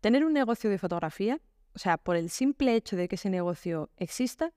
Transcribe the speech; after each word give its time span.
Tener 0.00 0.24
un 0.24 0.32
negocio 0.32 0.70
de 0.70 0.78
fotografía, 0.78 1.40
o 1.74 1.78
sea, 1.78 1.98
por 1.98 2.16
el 2.16 2.30
simple 2.30 2.74
hecho 2.76 2.96
de 2.96 3.08
que 3.08 3.16
ese 3.16 3.30
negocio 3.30 3.90
exista, 3.96 4.52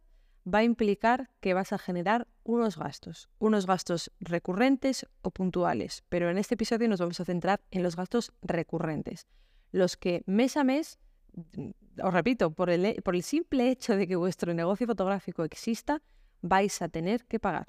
va 0.46 0.60
a 0.60 0.64
implicar 0.64 1.30
que 1.40 1.54
vas 1.54 1.74
a 1.74 1.78
generar 1.78 2.28
unos 2.44 2.78
gastos, 2.78 3.30
unos 3.40 3.66
gastos 3.66 4.12
recurrentes 4.20 5.08
o 5.22 5.32
puntuales, 5.32 6.04
pero 6.10 6.30
en 6.30 6.38
este 6.38 6.56
episodio 6.56 6.88
nos 6.90 7.00
vamos 7.00 7.20
a 7.20 7.26
centrar 7.26 7.62
en 7.72 7.84
los 7.84 7.96
gastos 7.96 8.32
recurrentes, 8.42 9.28
los 9.72 9.98
que 9.98 10.24
mes 10.26 10.58
a 10.58 10.64
mes, 10.64 11.00
mm, 11.34 11.70
os 12.04 12.14
repito, 12.14 12.52
por 12.52 12.70
el, 12.70 13.02
por 13.04 13.16
el 13.16 13.24
simple 13.24 13.70
hecho 13.70 13.96
de 13.96 14.08
que 14.08 14.16
vuestro 14.16 14.54
negocio 14.54 14.88
fotográfico 14.88 15.44
exista, 15.44 16.02
vais 16.42 16.82
a 16.82 16.90
tener 16.90 17.26
que 17.26 17.40
pagar. 17.40 17.68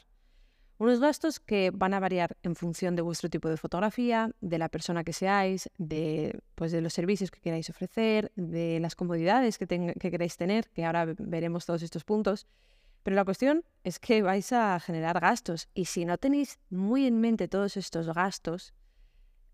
Unos 0.82 0.98
gastos 0.98 1.38
que 1.38 1.70
van 1.70 1.94
a 1.94 2.00
variar 2.00 2.36
en 2.42 2.56
función 2.56 2.96
de 2.96 3.02
vuestro 3.02 3.30
tipo 3.30 3.48
de 3.48 3.56
fotografía, 3.56 4.32
de 4.40 4.58
la 4.58 4.68
persona 4.68 5.04
que 5.04 5.12
seáis, 5.12 5.70
de, 5.78 6.40
pues 6.56 6.72
de 6.72 6.80
los 6.80 6.92
servicios 6.92 7.30
que 7.30 7.38
queráis 7.38 7.70
ofrecer, 7.70 8.32
de 8.34 8.80
las 8.80 8.96
comodidades 8.96 9.58
que, 9.58 9.68
que 9.68 10.10
queráis 10.10 10.36
tener, 10.36 10.68
que 10.70 10.84
ahora 10.84 11.06
veremos 11.18 11.66
todos 11.66 11.82
estos 11.82 12.02
puntos. 12.02 12.48
Pero 13.04 13.14
la 13.14 13.24
cuestión 13.24 13.62
es 13.84 14.00
que 14.00 14.22
vais 14.22 14.52
a 14.52 14.80
generar 14.80 15.20
gastos 15.20 15.68
y 15.72 15.84
si 15.84 16.04
no 16.04 16.18
tenéis 16.18 16.58
muy 16.68 17.06
en 17.06 17.20
mente 17.20 17.46
todos 17.46 17.76
estos 17.76 18.12
gastos, 18.12 18.74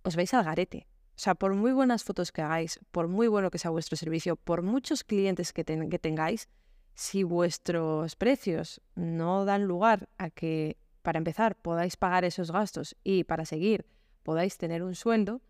os 0.04 0.16
vais 0.16 0.32
al 0.32 0.44
garete. 0.44 0.86
O 1.10 1.20
sea, 1.20 1.34
por 1.34 1.52
muy 1.52 1.72
buenas 1.72 2.04
fotos 2.04 2.32
que 2.32 2.40
hagáis, 2.40 2.80
por 2.90 3.06
muy 3.06 3.28
bueno 3.28 3.50
que 3.50 3.58
sea 3.58 3.70
vuestro 3.70 3.98
servicio, 3.98 4.36
por 4.36 4.62
muchos 4.62 5.04
clientes 5.04 5.52
que 5.52 5.62
tengáis, 5.64 6.48
si 6.94 7.22
vuestros 7.22 8.16
precios 8.16 8.80
no 8.94 9.44
dan 9.44 9.64
lugar 9.66 10.08
a 10.16 10.30
que, 10.30 10.78
para 11.08 11.16
empezar, 11.16 11.56
podáis 11.56 11.96
pagar 11.96 12.26
esos 12.26 12.50
gastos 12.50 12.94
y 13.02 13.24
para 13.24 13.46
seguir 13.46 13.86
podáis 14.24 14.58
tener 14.58 14.82
un 14.82 14.94
sueldo, 14.94 15.40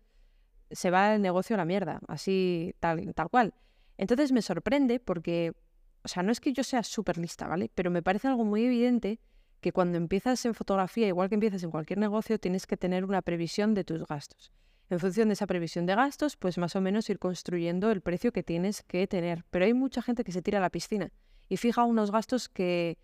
se 0.71 0.89
va 0.89 1.13
el 1.13 1.21
negocio 1.21 1.55
a 1.55 1.57
la 1.57 1.65
mierda, 1.65 1.99
así 2.07 2.73
tal, 2.79 3.13
tal 3.13 3.29
cual. 3.29 3.53
Entonces 3.97 4.31
me 4.31 4.41
sorprende 4.41 5.01
porque 5.01 5.51
o 6.01 6.07
sea, 6.07 6.23
no 6.23 6.31
es 6.31 6.39
que 6.39 6.53
yo 6.53 6.63
sea 6.63 6.81
súper 6.81 7.17
lista, 7.17 7.45
¿vale? 7.49 7.69
Pero 7.75 7.91
me 7.91 8.01
parece 8.01 8.29
algo 8.29 8.45
muy 8.45 8.63
evidente 8.63 9.19
que 9.59 9.73
cuando 9.73 9.97
empiezas 9.97 10.45
en 10.45 10.53
fotografía, 10.53 11.09
igual 11.09 11.27
que 11.27 11.35
empiezas 11.35 11.61
en 11.63 11.71
cualquier 11.71 11.99
negocio, 11.99 12.39
tienes 12.39 12.65
que 12.65 12.77
tener 12.77 13.03
una 13.03 13.21
previsión 13.21 13.73
de 13.73 13.83
tus 13.83 14.07
gastos. 14.07 14.53
En 14.89 14.97
función 15.01 15.27
de 15.27 15.33
esa 15.33 15.45
previsión 15.45 15.85
de 15.85 15.95
gastos, 15.95 16.37
pues 16.37 16.57
más 16.57 16.73
o 16.77 16.79
menos 16.79 17.09
ir 17.09 17.19
construyendo 17.19 17.91
el 17.91 17.99
precio 17.99 18.31
que 18.31 18.43
tienes 18.43 18.81
que 18.81 19.07
tener. 19.07 19.43
Pero 19.49 19.65
hay 19.65 19.73
mucha 19.73 20.01
gente 20.01 20.23
que 20.23 20.31
se 20.31 20.41
tira 20.41 20.59
a 20.59 20.61
la 20.61 20.69
piscina 20.69 21.11
y 21.49 21.57
fija 21.57 21.83
unos 21.83 22.11
gastos 22.11 22.47
que, 22.47 22.97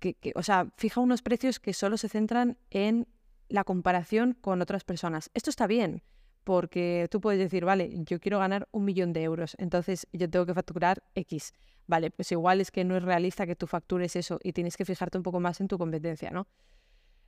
que, 0.00 0.14
que 0.14 0.32
o 0.34 0.42
sea, 0.42 0.68
fija 0.76 1.00
unos 1.00 1.22
precios 1.22 1.60
que 1.60 1.72
solo 1.72 1.96
se 1.96 2.08
centran 2.08 2.58
en 2.70 3.06
la 3.48 3.64
comparación 3.64 4.36
con 4.40 4.62
otras 4.62 4.84
personas. 4.84 5.30
Esto 5.34 5.50
está 5.50 5.66
bien, 5.66 6.02
porque 6.44 7.08
tú 7.10 7.20
puedes 7.20 7.38
decir, 7.38 7.64
vale, 7.64 7.90
yo 8.04 8.18
quiero 8.18 8.38
ganar 8.38 8.68
un 8.72 8.84
millón 8.84 9.12
de 9.12 9.22
euros, 9.22 9.54
entonces 9.58 10.06
yo 10.12 10.28
tengo 10.28 10.46
que 10.46 10.54
facturar 10.54 11.02
X. 11.14 11.52
Vale, 11.86 12.10
pues 12.10 12.30
igual 12.32 12.60
es 12.60 12.70
que 12.70 12.84
no 12.84 12.96
es 12.96 13.02
realista 13.02 13.46
que 13.46 13.56
tú 13.56 13.66
factures 13.66 14.16
eso 14.16 14.38
y 14.42 14.52
tienes 14.52 14.76
que 14.76 14.84
fijarte 14.84 15.18
un 15.18 15.24
poco 15.24 15.40
más 15.40 15.60
en 15.60 15.68
tu 15.68 15.76
competencia, 15.76 16.30
¿no? 16.30 16.46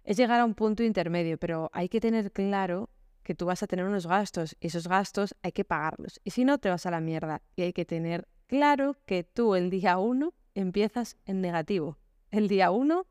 Es 0.05 0.17
llegar 0.17 0.41
a 0.41 0.45
un 0.45 0.55
punto 0.55 0.83
intermedio, 0.83 1.39
pero 1.39 1.71
hay 1.73 1.89
que 1.89 2.01
tener 2.01 2.33
claro 2.33 2.89
que 3.23 3.35
tú 3.35 3.47
vas 3.47 3.63
a 3.63 3.67
tener 3.67 3.85
unos 3.85 4.07
gastos 4.07 4.57
y 4.61 4.69
esos 4.69 4.89
gastos 4.89 5.35
hay 5.43 5.53
que 5.53 5.65
pagarlos. 5.65 6.21
Y 6.25 6.31
si 6.31 6.45
no, 6.45 6.59
te 6.59 6.71
vas 6.71 6.87
a 6.87 6.91
la 6.91 7.01
mierda. 7.01 7.43
Y 7.57 7.63
hay 7.63 7.73
que 7.73 7.85
tener 7.85 8.29
claro 8.47 8.97
que 9.07 9.25
tú 9.25 9.55
el 9.55 9.71
día 9.71 9.99
uno 9.99 10.35
empiezas 10.55 11.17
en 11.25 11.41
negativo. 11.41 11.99
El 12.33 12.49
día 12.49 12.71
uno, 12.71 13.07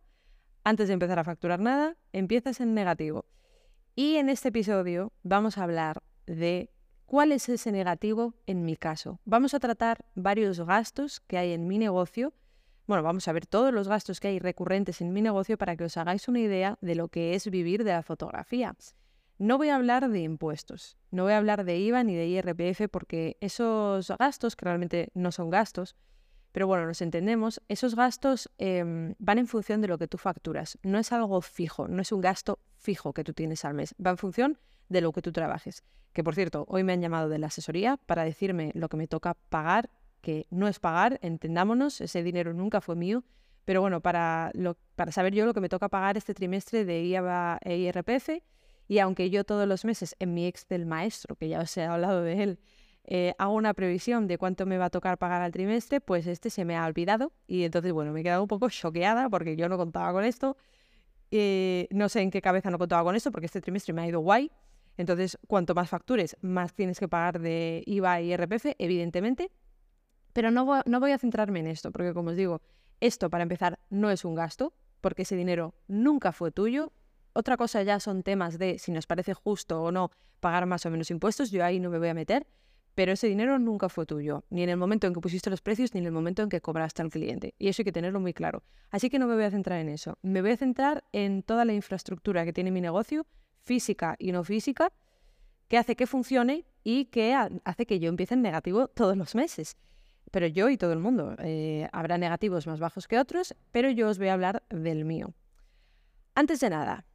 antes 0.63 0.87
de 0.87 0.95
empezar 0.95 1.19
a 1.19 1.23
facturar 1.23 1.59
nada, 1.59 1.95
empiezas 2.11 2.59
en 2.59 2.73
negativo. 2.73 3.27
Y 3.93 4.15
en 4.15 4.29
este 4.29 4.49
episodio 4.49 5.13
vamos 5.21 5.59
a 5.59 5.63
hablar 5.63 6.01
de 6.25 6.71
¿Cuál 7.05 7.31
es 7.31 7.47
ese 7.47 7.71
negativo 7.71 8.33
en 8.47 8.65
mi 8.65 8.75
caso? 8.75 9.19
Vamos 9.25 9.53
a 9.53 9.59
tratar 9.59 10.05
varios 10.15 10.59
gastos 10.61 11.19
que 11.19 11.37
hay 11.37 11.51
en 11.51 11.67
mi 11.67 11.77
negocio. 11.77 12.33
Bueno, 12.87 13.03
vamos 13.03 13.27
a 13.27 13.31
ver 13.33 13.45
todos 13.45 13.71
los 13.71 13.87
gastos 13.87 14.19
que 14.19 14.29
hay 14.29 14.39
recurrentes 14.39 15.01
en 15.01 15.13
mi 15.13 15.21
negocio 15.21 15.55
para 15.55 15.75
que 15.75 15.83
os 15.83 15.97
hagáis 15.97 16.27
una 16.27 16.39
idea 16.39 16.79
de 16.81 16.95
lo 16.95 17.09
que 17.09 17.35
es 17.35 17.47
vivir 17.47 17.83
de 17.83 17.91
la 17.91 18.01
fotografía. 18.01 18.75
No 19.37 19.59
voy 19.59 19.69
a 19.69 19.75
hablar 19.75 20.09
de 20.09 20.21
impuestos, 20.21 20.97
no 21.11 21.23
voy 21.23 21.33
a 21.33 21.37
hablar 21.37 21.63
de 21.63 21.77
IVA 21.77 22.03
ni 22.03 22.15
de 22.15 22.25
IRPF 22.25 22.89
porque 22.89 23.37
esos 23.39 24.11
gastos, 24.17 24.55
que 24.55 24.65
realmente 24.65 25.09
no 25.13 25.31
son 25.31 25.51
gastos, 25.51 25.95
pero 26.51 26.67
bueno, 26.67 26.85
nos 26.85 27.01
entendemos, 27.01 27.61
esos 27.67 27.95
gastos 27.95 28.49
em, 28.57 29.15
van 29.19 29.39
en 29.39 29.47
función 29.47 29.81
de 29.81 29.87
lo 29.87 29.97
que 29.97 30.07
tú 30.07 30.17
facturas. 30.17 30.77
No 30.83 30.99
es 30.99 31.11
algo 31.11 31.41
fijo, 31.41 31.87
no 31.87 32.01
es 32.01 32.11
un 32.11 32.21
gasto 32.21 32.59
fijo 32.75 33.13
que 33.13 33.23
tú 33.23 33.33
tienes 33.33 33.63
al 33.63 33.73
mes, 33.73 33.95
va 34.05 34.11
en 34.11 34.17
función 34.17 34.57
de 34.89 35.01
lo 35.01 35.11
que 35.11 35.21
tú 35.21 35.31
trabajes. 35.31 35.83
Que 36.13 36.23
por 36.23 36.35
cierto, 36.35 36.65
hoy 36.67 36.83
me 36.83 36.93
han 36.93 37.01
llamado 37.01 37.29
de 37.29 37.39
la 37.39 37.47
asesoría 37.47 37.97
para 37.97 38.23
decirme 38.23 38.71
lo 38.73 38.89
que 38.89 38.97
me 38.97 39.07
toca 39.07 39.35
pagar, 39.49 39.89
que 40.21 40.45
no 40.49 40.67
es 40.67 40.79
pagar, 40.79 41.19
entendámonos, 41.21 42.01
ese 42.01 42.21
dinero 42.21 42.53
nunca 42.53 42.81
fue 42.81 42.95
mío, 42.95 43.23
pero 43.63 43.81
bueno, 43.81 44.01
para, 44.01 44.51
para 44.95 45.11
saber 45.11 45.33
yo 45.33 45.45
lo 45.45 45.53
que 45.53 45.61
me 45.61 45.69
toca 45.69 45.87
pagar 45.87 46.17
este 46.17 46.33
trimestre 46.33 46.83
de 46.83 47.03
IVA 47.03 47.59
e 47.63 47.77
IRPF, 47.77 48.41
y 48.87 48.99
aunque 48.99 49.29
yo 49.29 49.45
todos 49.45 49.67
los 49.67 49.85
meses 49.85 50.15
en 50.19 50.33
mi 50.33 50.47
Excel 50.47 50.85
maestro, 50.85 51.35
que 51.37 51.47
ya 51.47 51.61
os 51.61 51.77
he 51.77 51.85
hablado 51.85 52.23
de 52.23 52.43
él, 52.43 52.59
eh, 53.05 53.33
hago 53.37 53.53
una 53.53 53.73
previsión 53.73 54.27
de 54.27 54.37
cuánto 54.37 54.65
me 54.65 54.77
va 54.77 54.85
a 54.85 54.89
tocar 54.89 55.17
pagar 55.17 55.41
al 55.41 55.51
trimestre, 55.51 56.01
pues 56.01 56.27
este 56.27 56.49
se 56.49 56.65
me 56.65 56.77
ha 56.77 56.85
olvidado 56.85 57.31
y 57.47 57.63
entonces, 57.63 57.91
bueno, 57.93 58.11
me 58.11 58.21
he 58.21 58.23
quedado 58.23 58.43
un 58.43 58.47
poco 58.47 58.69
choqueada 58.69 59.29
porque 59.29 59.55
yo 59.55 59.69
no 59.69 59.77
contaba 59.77 60.11
con 60.13 60.23
esto. 60.23 60.57
Eh, 61.31 61.87
no 61.91 62.09
sé 62.09 62.21
en 62.21 62.29
qué 62.29 62.41
cabeza 62.41 62.69
no 62.69 62.77
contaba 62.77 63.03
con 63.03 63.15
esto 63.15 63.31
porque 63.31 63.45
este 63.45 63.61
trimestre 63.61 63.93
me 63.93 64.01
ha 64.01 64.07
ido 64.07 64.19
guay. 64.19 64.51
Entonces, 64.97 65.37
cuanto 65.47 65.73
más 65.73 65.89
factures, 65.89 66.37
más 66.41 66.73
tienes 66.73 66.99
que 66.99 67.07
pagar 67.07 67.39
de 67.39 67.83
IVA 67.85 68.21
y 68.21 68.33
RPF, 68.33 68.75
evidentemente. 68.77 69.51
Pero 70.33 70.51
no 70.51 70.65
voy, 70.65 70.81
no 70.85 70.99
voy 70.99 71.11
a 71.11 71.17
centrarme 71.17 71.59
en 71.59 71.67
esto, 71.67 71.91
porque 71.91 72.13
como 72.13 72.29
os 72.29 72.35
digo, 72.35 72.61
esto 72.99 73.29
para 73.29 73.43
empezar 73.43 73.79
no 73.89 74.11
es 74.11 74.25
un 74.25 74.35
gasto, 74.35 74.73
porque 74.99 75.23
ese 75.23 75.35
dinero 75.35 75.73
nunca 75.87 76.31
fue 76.31 76.51
tuyo. 76.51 76.91
Otra 77.33 77.57
cosa 77.57 77.81
ya 77.83 77.99
son 77.99 78.23
temas 78.23 78.59
de 78.59 78.77
si 78.77 78.91
nos 78.91 79.07
parece 79.07 79.33
justo 79.33 79.81
o 79.81 79.91
no 79.91 80.11
pagar 80.39 80.65
más 80.65 80.85
o 80.85 80.91
menos 80.91 81.09
impuestos, 81.11 81.51
yo 81.51 81.63
ahí 81.63 81.79
no 81.79 81.89
me 81.89 81.97
voy 81.97 82.09
a 82.09 82.13
meter, 82.13 82.45
pero 82.95 83.13
ese 83.13 83.27
dinero 83.27 83.57
nunca 83.59 83.89
fue 83.89 84.05
tuyo, 84.05 84.43
ni 84.49 84.63
en 84.63 84.69
el 84.69 84.77
momento 84.77 85.07
en 85.07 85.13
que 85.13 85.21
pusiste 85.21 85.49
los 85.49 85.61
precios, 85.61 85.93
ni 85.93 85.99
en 85.99 86.07
el 86.07 86.11
momento 86.11 86.41
en 86.43 86.49
que 86.49 86.61
cobraste 86.61 87.01
al 87.01 87.09
cliente. 87.09 87.55
Y 87.57 87.69
eso 87.69 87.81
hay 87.81 87.85
que 87.85 87.91
tenerlo 87.91 88.19
muy 88.19 88.33
claro. 88.33 88.63
Así 88.89 89.09
que 89.09 89.19
no 89.19 89.27
me 89.27 89.35
voy 89.35 89.45
a 89.45 89.51
centrar 89.51 89.79
en 89.79 89.89
eso. 89.89 90.17
Me 90.21 90.41
voy 90.41 90.51
a 90.51 90.57
centrar 90.57 91.03
en 91.11 91.43
toda 91.43 91.65
la 91.65 91.73
infraestructura 91.73 92.43
que 92.45 92.53
tiene 92.53 92.71
mi 92.71 92.81
negocio 92.81 93.25
física 93.63 94.15
y 94.19 94.31
no 94.31 94.43
física, 94.43 94.91
que 95.67 95.77
hace 95.77 95.95
que 95.95 96.07
funcione 96.07 96.65
y 96.83 97.05
que 97.05 97.33
hace 97.63 97.85
que 97.85 97.99
yo 97.99 98.09
empiece 98.09 98.33
en 98.33 98.41
negativo 98.41 98.87
todos 98.87 99.15
los 99.15 99.35
meses. 99.35 99.77
Pero 100.31 100.47
yo 100.47 100.69
y 100.69 100.77
todo 100.77 100.93
el 100.93 100.99
mundo. 100.99 101.35
Eh, 101.39 101.87
habrá 101.91 102.17
negativos 102.17 102.67
más 102.67 102.79
bajos 102.79 103.07
que 103.07 103.19
otros, 103.19 103.55
pero 103.71 103.89
yo 103.89 104.09
os 104.09 104.17
voy 104.17 104.27
a 104.27 104.33
hablar 104.33 104.63
del 104.69 105.05
mío. 105.05 105.33
Antes 106.35 106.59
de 106.59 106.69
nada, 106.69 107.05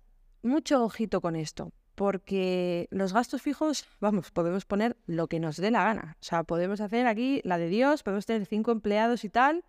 mucho 0.43 0.85
ojito 0.85 1.21
con 1.21 1.37
esto, 1.37 1.73
porque 1.97 2.87
los 2.91 3.13
gastos 3.13 3.43
fijos, 3.43 3.89
vamos, 4.01 4.31
podemos 4.31 4.65
poner 4.65 4.97
lo 5.07 5.27
que 5.27 5.41
nos 5.41 5.57
dé 5.57 5.73
la 5.73 5.83
gana. 5.83 6.17
O 6.21 6.25
sea, 6.25 6.45
podemos 6.45 6.81
hacer 6.81 7.09
aquí 7.09 7.41
la 7.43 7.59
de 7.59 7.69
Dios, 7.69 8.05
podemos 8.05 8.27
tener 8.27 8.47
cinco 8.47 8.71
empleados 8.71 9.25
y 9.25 9.31
tal, 9.31 9.65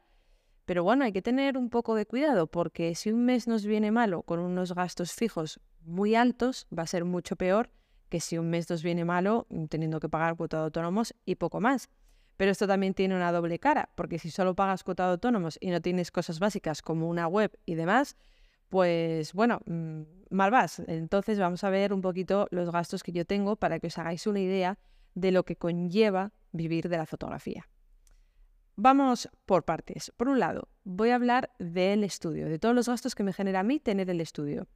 pero 0.65 0.83
bueno, 0.83 1.05
hay 1.05 1.13
que 1.13 1.21
tener 1.21 1.57
un 1.57 1.69
poco 1.69 1.95
de 1.95 2.05
cuidado, 2.05 2.45
porque 2.47 2.93
si 2.93 3.11
un 3.11 3.25
mes 3.25 3.47
nos 3.47 3.65
viene 3.65 3.89
malo 3.89 4.21
con 4.21 4.39
unos 4.39 4.75
gastos 4.75 5.13
fijos 5.13 5.61
muy 5.79 6.13
altos, 6.13 6.67
va 6.77 6.83
a 6.83 6.87
ser 6.87 7.05
mucho 7.05 7.37
peor 7.37 7.71
que 8.09 8.19
si 8.19 8.37
un 8.37 8.49
mes 8.49 8.69
nos 8.69 8.83
viene 8.83 9.05
malo 9.05 9.47
mm, 9.49 9.65
teniendo 9.65 9.99
que 9.99 10.09
pagar 10.09 10.35
cuota 10.35 10.57
de 10.57 10.63
autónomos 10.65 11.15
y 11.25 11.35
poco 11.35 11.61
más. 11.61 11.89
Pero 12.35 12.51
esto 12.51 12.67
también 12.67 12.93
tiene 12.93 13.15
una 13.15 13.31
doble 13.31 13.57
cara, 13.59 13.89
porque 13.95 14.19
si 14.19 14.29
solo 14.29 14.55
pagas 14.55 14.83
cuota 14.83 15.05
de 15.05 15.11
autónomos 15.11 15.57
y 15.59 15.71
no 15.71 15.81
tienes 15.81 16.11
cosas 16.11 16.39
básicas 16.39 16.81
como 16.81 17.07
una 17.09 17.27
web 17.27 17.57
y 17.65 17.75
demás, 17.75 18.15
pues 18.69 19.33
bueno, 19.33 19.61
mm, 19.65 20.01
mal 20.29 20.51
vas. 20.51 20.79
Entonces 20.87 21.39
vamos 21.39 21.63
a 21.63 21.69
ver 21.69 21.93
un 21.93 22.01
poquito 22.01 22.47
los 22.51 22.71
gastos 22.71 23.03
que 23.03 23.11
yo 23.11 23.25
tengo 23.25 23.55
para 23.55 23.79
que 23.79 23.87
os 23.87 23.97
hagáis 23.97 24.27
una 24.27 24.39
idea 24.39 24.77
de 25.15 25.31
lo 25.31 25.43
que 25.43 25.55
conlleva 25.55 26.31
vivir 26.51 26.89
de 26.89 26.97
la 26.97 27.05
fotografía. 27.05 27.67
Vamos 28.75 29.29
por 29.45 29.63
partes. 29.63 30.11
Por 30.15 30.27
un 30.27 30.39
lado, 30.39 30.67
voy 30.83 31.09
a 31.09 31.15
hablar 31.15 31.49
del 31.57 32.03
estudio, 32.03 32.47
de 32.47 32.59
todos 32.59 32.75
los 32.75 32.87
gastos 32.87 33.15
que 33.15 33.23
me 33.23 33.33
genera 33.33 33.61
a 33.61 33.63
mí 33.63 33.79
tener 33.79 34.09
el 34.09 34.21
estudio. 34.21 34.67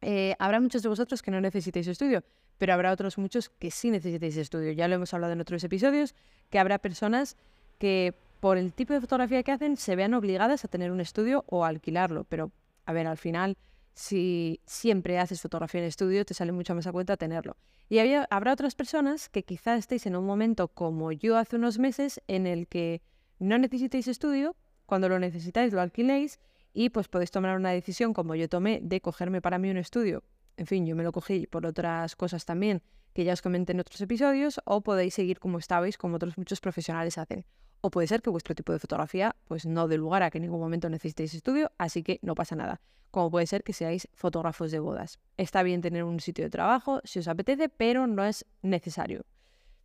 Eh, 0.00 0.34
habrá 0.38 0.60
muchos 0.60 0.82
de 0.82 0.88
vosotros 0.88 1.20
que 1.20 1.30
no 1.30 1.40
necesitéis 1.40 1.86
estudio, 1.88 2.24
pero 2.56 2.72
habrá 2.72 2.90
otros 2.90 3.18
muchos 3.18 3.50
que 3.50 3.70
sí 3.70 3.90
necesitéis 3.90 4.36
estudio. 4.36 4.72
Ya 4.72 4.88
lo 4.88 4.94
hemos 4.94 5.12
hablado 5.12 5.34
en 5.34 5.40
otros 5.40 5.62
episodios, 5.64 6.14
que 6.48 6.58
habrá 6.58 6.78
personas 6.78 7.36
que 7.78 8.14
por 8.40 8.56
el 8.56 8.72
tipo 8.72 8.94
de 8.94 9.00
fotografía 9.00 9.42
que 9.42 9.52
hacen 9.52 9.76
se 9.76 9.96
vean 9.96 10.14
obligadas 10.14 10.64
a 10.64 10.68
tener 10.68 10.90
un 10.90 11.00
estudio 11.00 11.44
o 11.48 11.64
a 11.66 11.68
alquilarlo. 11.68 12.24
Pero, 12.24 12.50
a 12.88 12.92
ver, 12.92 13.06
al 13.06 13.18
final, 13.18 13.56
si 13.94 14.60
siempre 14.66 15.18
haces 15.18 15.40
fotografía 15.40 15.80
en 15.80 15.86
estudio, 15.86 16.24
te 16.24 16.34
sale 16.34 16.52
mucho 16.52 16.74
más 16.74 16.86
a 16.86 16.92
cuenta 16.92 17.16
tenerlo. 17.16 17.56
Y 17.88 17.98
habrá 18.30 18.52
otras 18.52 18.74
personas 18.74 19.28
que 19.28 19.44
quizás 19.44 19.78
estéis 19.78 20.06
en 20.06 20.16
un 20.16 20.26
momento 20.26 20.68
como 20.68 21.12
yo 21.12 21.36
hace 21.36 21.56
unos 21.56 21.78
meses 21.78 22.20
en 22.28 22.46
el 22.46 22.66
que 22.66 23.02
no 23.38 23.58
necesitéis 23.58 24.08
estudio, 24.08 24.56
cuando 24.86 25.08
lo 25.08 25.18
necesitáis 25.18 25.72
lo 25.72 25.80
alquiléis 25.80 26.38
y 26.72 26.90
pues 26.90 27.08
podéis 27.08 27.30
tomar 27.30 27.56
una 27.56 27.70
decisión 27.70 28.12
como 28.12 28.34
yo 28.34 28.48
tomé 28.48 28.80
de 28.82 29.00
cogerme 29.00 29.40
para 29.40 29.58
mí 29.58 29.70
un 29.70 29.78
estudio 29.78 30.22
en 30.58 30.66
fin, 30.66 30.84
yo 30.86 30.96
me 30.96 31.04
lo 31.04 31.12
cogí 31.12 31.46
por 31.46 31.64
otras 31.64 32.16
cosas 32.16 32.44
también 32.44 32.82
que 33.14 33.24
ya 33.24 33.32
os 33.32 33.42
comenté 33.42 33.72
en 33.72 33.80
otros 33.80 34.00
episodios, 34.00 34.60
o 34.64 34.80
podéis 34.82 35.14
seguir 35.14 35.38
como 35.38 35.58
estabais, 35.58 35.96
como 35.96 36.16
otros 36.16 36.36
muchos 36.36 36.60
profesionales 36.60 37.16
hacen. 37.18 37.46
O 37.80 37.90
puede 37.90 38.08
ser 38.08 38.22
que 38.22 38.30
vuestro 38.30 38.54
tipo 38.54 38.72
de 38.72 38.78
fotografía 38.78 39.36
pues 39.46 39.66
no 39.66 39.88
dé 39.88 39.96
lugar 39.96 40.22
a 40.22 40.30
que 40.30 40.38
en 40.38 40.42
ningún 40.42 40.60
momento 40.60 40.88
necesitéis 40.88 41.34
estudio, 41.34 41.70
así 41.78 42.02
que 42.02 42.18
no 42.22 42.34
pasa 42.34 42.56
nada. 42.56 42.80
Como 43.10 43.30
puede 43.30 43.46
ser 43.46 43.62
que 43.62 43.72
seáis 43.72 44.08
fotógrafos 44.14 44.70
de 44.70 44.80
bodas. 44.80 45.18
Está 45.36 45.62
bien 45.62 45.80
tener 45.80 46.04
un 46.04 46.20
sitio 46.20 46.44
de 46.44 46.50
trabajo 46.50 47.00
si 47.04 47.20
os 47.20 47.28
apetece, 47.28 47.68
pero 47.68 48.06
no 48.06 48.24
es 48.24 48.44
necesario 48.62 49.24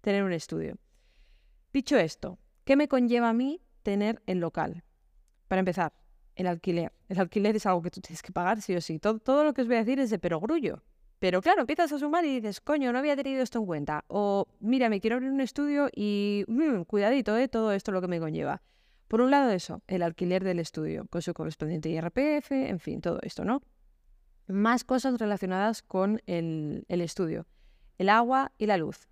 tener 0.01 0.24
un 0.24 0.34
estudio. 0.34 0.78
Dicho 1.72 1.98
esto, 1.98 2.38
¿qué 2.66 2.75
me 2.75 2.88
conlleva 2.88 3.30
a 3.30 3.34
mí 3.34 3.62
tener 3.84 4.22
el 4.28 4.40
local? 4.40 4.84
Para 5.48 5.60
empezar, 5.60 5.94
el 6.36 6.48
alquiler. 6.48 6.92
El 7.07 7.19
alquiler 7.19 7.56
es 7.56 7.66
algo 7.66 7.81
que 7.81 7.92
tú 7.92 8.01
tienes 8.01 8.22
que 8.22 8.31
pagar 8.31 8.62
sí 8.62 8.75
o 8.75 8.81
sí. 8.81 9.00
Todo, 9.00 9.19
todo 9.19 9.44
lo 9.44 9.54
que 9.54 9.62
os 9.62 9.68
voy 9.68 9.78
a 9.78 9.80
decir 9.80 10.00
es 10.00 10.10
de 10.10 10.19
perogrullo. 10.19 10.84
Pero 11.24 11.42
claro, 11.42 11.62
empiezas 11.62 11.90
a 11.94 12.00
sumar 12.00 12.25
y 12.25 12.42
dices, 12.42 12.60
coño, 12.60 12.92
no 12.92 13.00
había 13.00 13.16
tenido 13.16 13.42
esto 13.42 13.58
en 13.58 13.66
cuenta. 13.66 14.04
O, 14.10 14.46
mira, 14.60 14.90
me 14.90 15.00
quiero 15.00 15.16
abrir 15.16 15.31
un 15.31 15.40
estudio 15.40 15.88
y, 15.96 16.44
mm, 16.50 16.81
cuidadito, 16.81 17.38
¿eh? 17.38 17.48
todo 17.48 17.72
esto 17.72 17.94
lo 17.94 18.02
que 18.02 18.10
me 18.10 18.20
conlleva. 18.20 18.62
Por 19.08 19.22
un 19.22 19.31
lado 19.31 19.50
eso, 19.52 19.81
el 19.88 20.04
alquiler 20.04 20.44
del 20.44 20.60
estudio, 20.60 21.08
con 21.10 21.22
su 21.22 21.34
correspondiente 21.34 21.88
IRPF, 21.88 22.52
en 22.52 22.78
fin, 22.81 23.00
todo 23.00 23.20
esto, 23.22 23.46
¿no? 23.46 23.62
Más 24.48 24.84
cosas 24.84 25.18
relacionadas 25.18 25.81
con 25.81 26.22
el, 26.25 26.84
el 26.90 27.00
estudio. 27.00 27.48
El 27.98 28.10
agua 28.10 28.52
y 28.58 28.66
la 28.66 28.76
luz. 28.76 29.08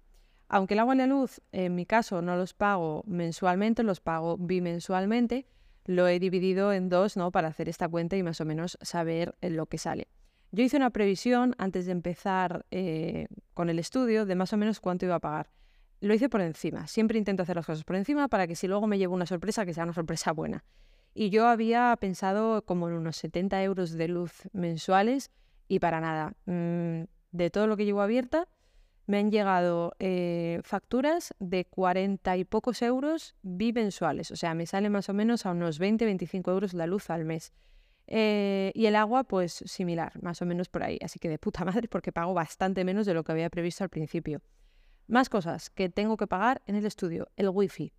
Aunque 0.50 0.74
el 0.74 0.82
agua 0.82 0.96
y 0.96 0.98
la 0.98 1.08
luz, 1.08 1.40
en 1.54 1.76
mi 1.76 1.86
caso, 1.86 2.22
no 2.22 2.36
los 2.36 2.54
pago 2.54 3.06
mensualmente, 3.08 3.84
los 3.84 4.02
pago 4.02 4.36
bimensualmente, 4.36 5.46
lo 5.86 6.10
he 6.10 6.20
dividido 6.20 6.74
en 6.74 6.90
dos, 6.90 7.16
¿no? 7.16 7.32
Para 7.32 7.48
hacer 7.48 7.70
esta 7.70 7.88
cuenta 7.88 8.18
y 8.18 8.24
más 8.24 8.42
o 8.42 8.44
menos 8.44 8.78
saber 8.82 9.34
lo 9.40 9.68
que 9.68 9.78
sale. 9.78 10.10
Yo 10.52 10.64
hice 10.64 10.76
una 10.76 10.90
previsión 10.90 11.56
antes 11.58 11.86
de 11.86 11.94
empezar 11.94 12.66
eh, 12.72 13.28
con 13.54 13.70
el 13.70 13.80
estudio 13.80 14.26
de 14.26 14.36
más 14.36 14.52
o 14.52 14.58
menos 14.58 14.82
cuánto 14.82 15.06
iba 15.06 15.16
a 15.16 15.20
pagar. 15.20 15.50
Lo 16.02 16.14
hice 16.14 16.28
por 16.28 16.42
encima. 16.42 16.88
Siempre 16.88 17.18
intento 17.18 17.44
hacer 17.44 17.56
las 17.56 17.66
cosas 17.66 17.86
por 17.86 17.96
encima 17.96 18.28
para 18.28 18.48
que 18.48 18.56
si 18.56 18.68
luego 18.68 18.86
me 18.86 18.98
llevo 18.98 19.16
una 19.16 19.26
sorpresa, 19.26 19.66
que 19.66 19.74
sea 19.74 19.86
una 19.86 19.94
sorpresa 19.94 20.34
buena. 20.34 20.66
Y 21.14 21.30
yo 21.30 21.48
había 21.48 21.96
pensado 22.00 22.64
como 22.66 22.90
en 22.90 22.96
unos 22.96 23.16
70 23.18 23.64
euros 23.64 23.92
de 23.92 24.08
luz 24.10 24.50
mensuales 24.52 25.32
y 25.70 25.80
para 25.80 26.02
nada. 26.02 26.34
Mm, 26.46 27.04
de 27.32 27.50
todo 27.50 27.68
lo 27.68 27.78
que 27.78 27.86
llevo 27.86 28.02
abierta, 28.02 28.50
me 29.08 29.20
han 29.20 29.32
llegado 29.32 29.94
eh, 30.00 30.60
facturas 30.64 31.34
de 31.40 31.66
40 31.66 32.38
y 32.38 32.44
pocos 32.44 32.82
euros 32.82 33.36
bimensuales. 33.42 34.32
O 34.32 34.36
sea, 34.36 34.54
me 34.54 34.66
sale 34.66 34.90
más 34.90 35.08
o 35.08 35.14
menos 35.14 35.46
a 35.46 35.52
unos 35.52 35.80
20-25 35.80 36.52
euros 36.52 36.74
la 36.74 36.88
luz 36.88 37.10
al 37.10 37.24
mes. 37.24 37.54
Eh, 38.14 38.74
y 38.76 38.88
el 38.88 38.98
agua, 38.98 39.24
pues 39.24 39.64
similar, 39.66 40.22
más 40.22 40.42
o 40.42 40.46
menos 40.46 40.68
por 40.68 40.84
ahí. 40.84 41.00
Así 41.02 41.18
que 41.18 41.30
de 41.30 41.40
puta 41.40 41.64
madre, 41.66 41.88
porque 41.88 42.12
pago 42.12 42.34
bastante 42.34 42.84
menos 42.84 43.06
de 43.06 43.14
lo 43.14 43.24
que 43.24 43.32
había 43.32 43.50
previsto 43.50 43.86
al 43.86 43.90
principio. 43.90 44.42
Más 45.08 45.30
cosas 45.30 45.70
que 45.70 45.88
tengo 45.90 46.18
que 46.18 46.28
pagar 46.28 46.62
en 46.66 46.76
el 46.76 46.86
estudio. 46.86 47.30
El 47.38 47.50
wifi. 47.50 47.94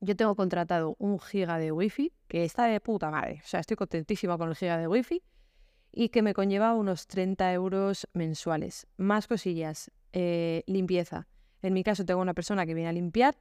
Yo 0.00 0.16
tengo 0.16 0.34
contratado 0.34 0.96
un 0.98 1.20
giga 1.20 1.58
de 1.58 1.70
wifi, 1.70 2.14
que 2.28 2.44
está 2.44 2.64
de 2.64 2.80
puta 2.80 3.10
madre. 3.10 3.42
O 3.44 3.46
sea, 3.46 3.60
estoy 3.60 3.76
contentísima 3.76 4.38
con 4.38 4.48
el 4.48 4.56
giga 4.56 4.78
de 4.78 4.88
wifi 4.88 5.22
y 5.92 6.08
que 6.08 6.22
me 6.22 6.32
conlleva 6.32 6.74
unos 6.74 7.06
30 7.06 7.52
euros 7.52 8.08
mensuales. 8.14 8.86
Más 8.96 9.26
cosillas. 9.26 9.90
Eh, 10.14 10.64
limpieza. 10.66 11.28
En 11.60 11.74
mi 11.74 11.84
caso 11.84 12.06
tengo 12.06 12.22
una 12.22 12.32
persona 12.32 12.64
que 12.64 12.72
viene 12.72 12.88
a 12.88 12.92
limpiar 12.92 13.36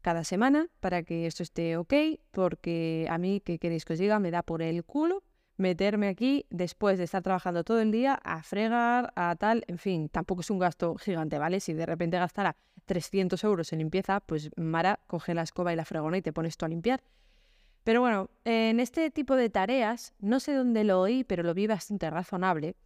cada 0.00 0.24
semana 0.24 0.68
para 0.80 1.02
que 1.02 1.26
esto 1.26 1.42
esté 1.42 1.76
ok, 1.76 1.94
porque 2.30 3.06
a 3.10 3.18
mí, 3.18 3.40
¿qué 3.40 3.58
queréis 3.58 3.84
que 3.84 3.94
os 3.94 3.98
diga? 3.98 4.18
Me 4.18 4.30
da 4.30 4.42
por 4.42 4.62
el 4.62 4.84
culo 4.84 5.22
meterme 5.60 6.08
aquí 6.08 6.46
después 6.50 6.98
de 6.98 7.04
estar 7.04 7.22
trabajando 7.22 7.62
todo 7.62 7.80
el 7.80 7.92
día 7.92 8.14
a 8.14 8.42
fregar, 8.42 9.12
a 9.14 9.36
tal, 9.36 9.62
en 9.68 9.78
fin, 9.78 10.08
tampoco 10.08 10.40
es 10.40 10.50
un 10.50 10.58
gasto 10.58 10.96
gigante, 10.96 11.38
¿vale? 11.38 11.60
Si 11.60 11.74
de 11.74 11.86
repente 11.86 12.18
gastara 12.18 12.56
300 12.86 13.44
euros 13.44 13.72
en 13.72 13.80
limpieza, 13.80 14.20
pues 14.20 14.50
Mara, 14.56 15.00
coge 15.06 15.34
la 15.34 15.42
escoba 15.42 15.72
y 15.72 15.76
la 15.76 15.84
fregona 15.84 16.16
y 16.16 16.22
te 16.22 16.32
pones 16.32 16.56
tú 16.56 16.64
a 16.64 16.68
limpiar. 16.68 17.02
Pero 17.84 18.00
bueno, 18.00 18.30
en 18.44 18.80
este 18.80 19.10
tipo 19.10 19.36
de 19.36 19.50
tareas, 19.50 20.14
no 20.18 20.40
sé 20.40 20.54
dónde 20.54 20.84
lo 20.84 21.00
oí, 21.00 21.24
pero 21.24 21.42
lo 21.42 21.54
vi 21.54 21.66
bastante 21.66 22.10
razonable, 22.10 22.76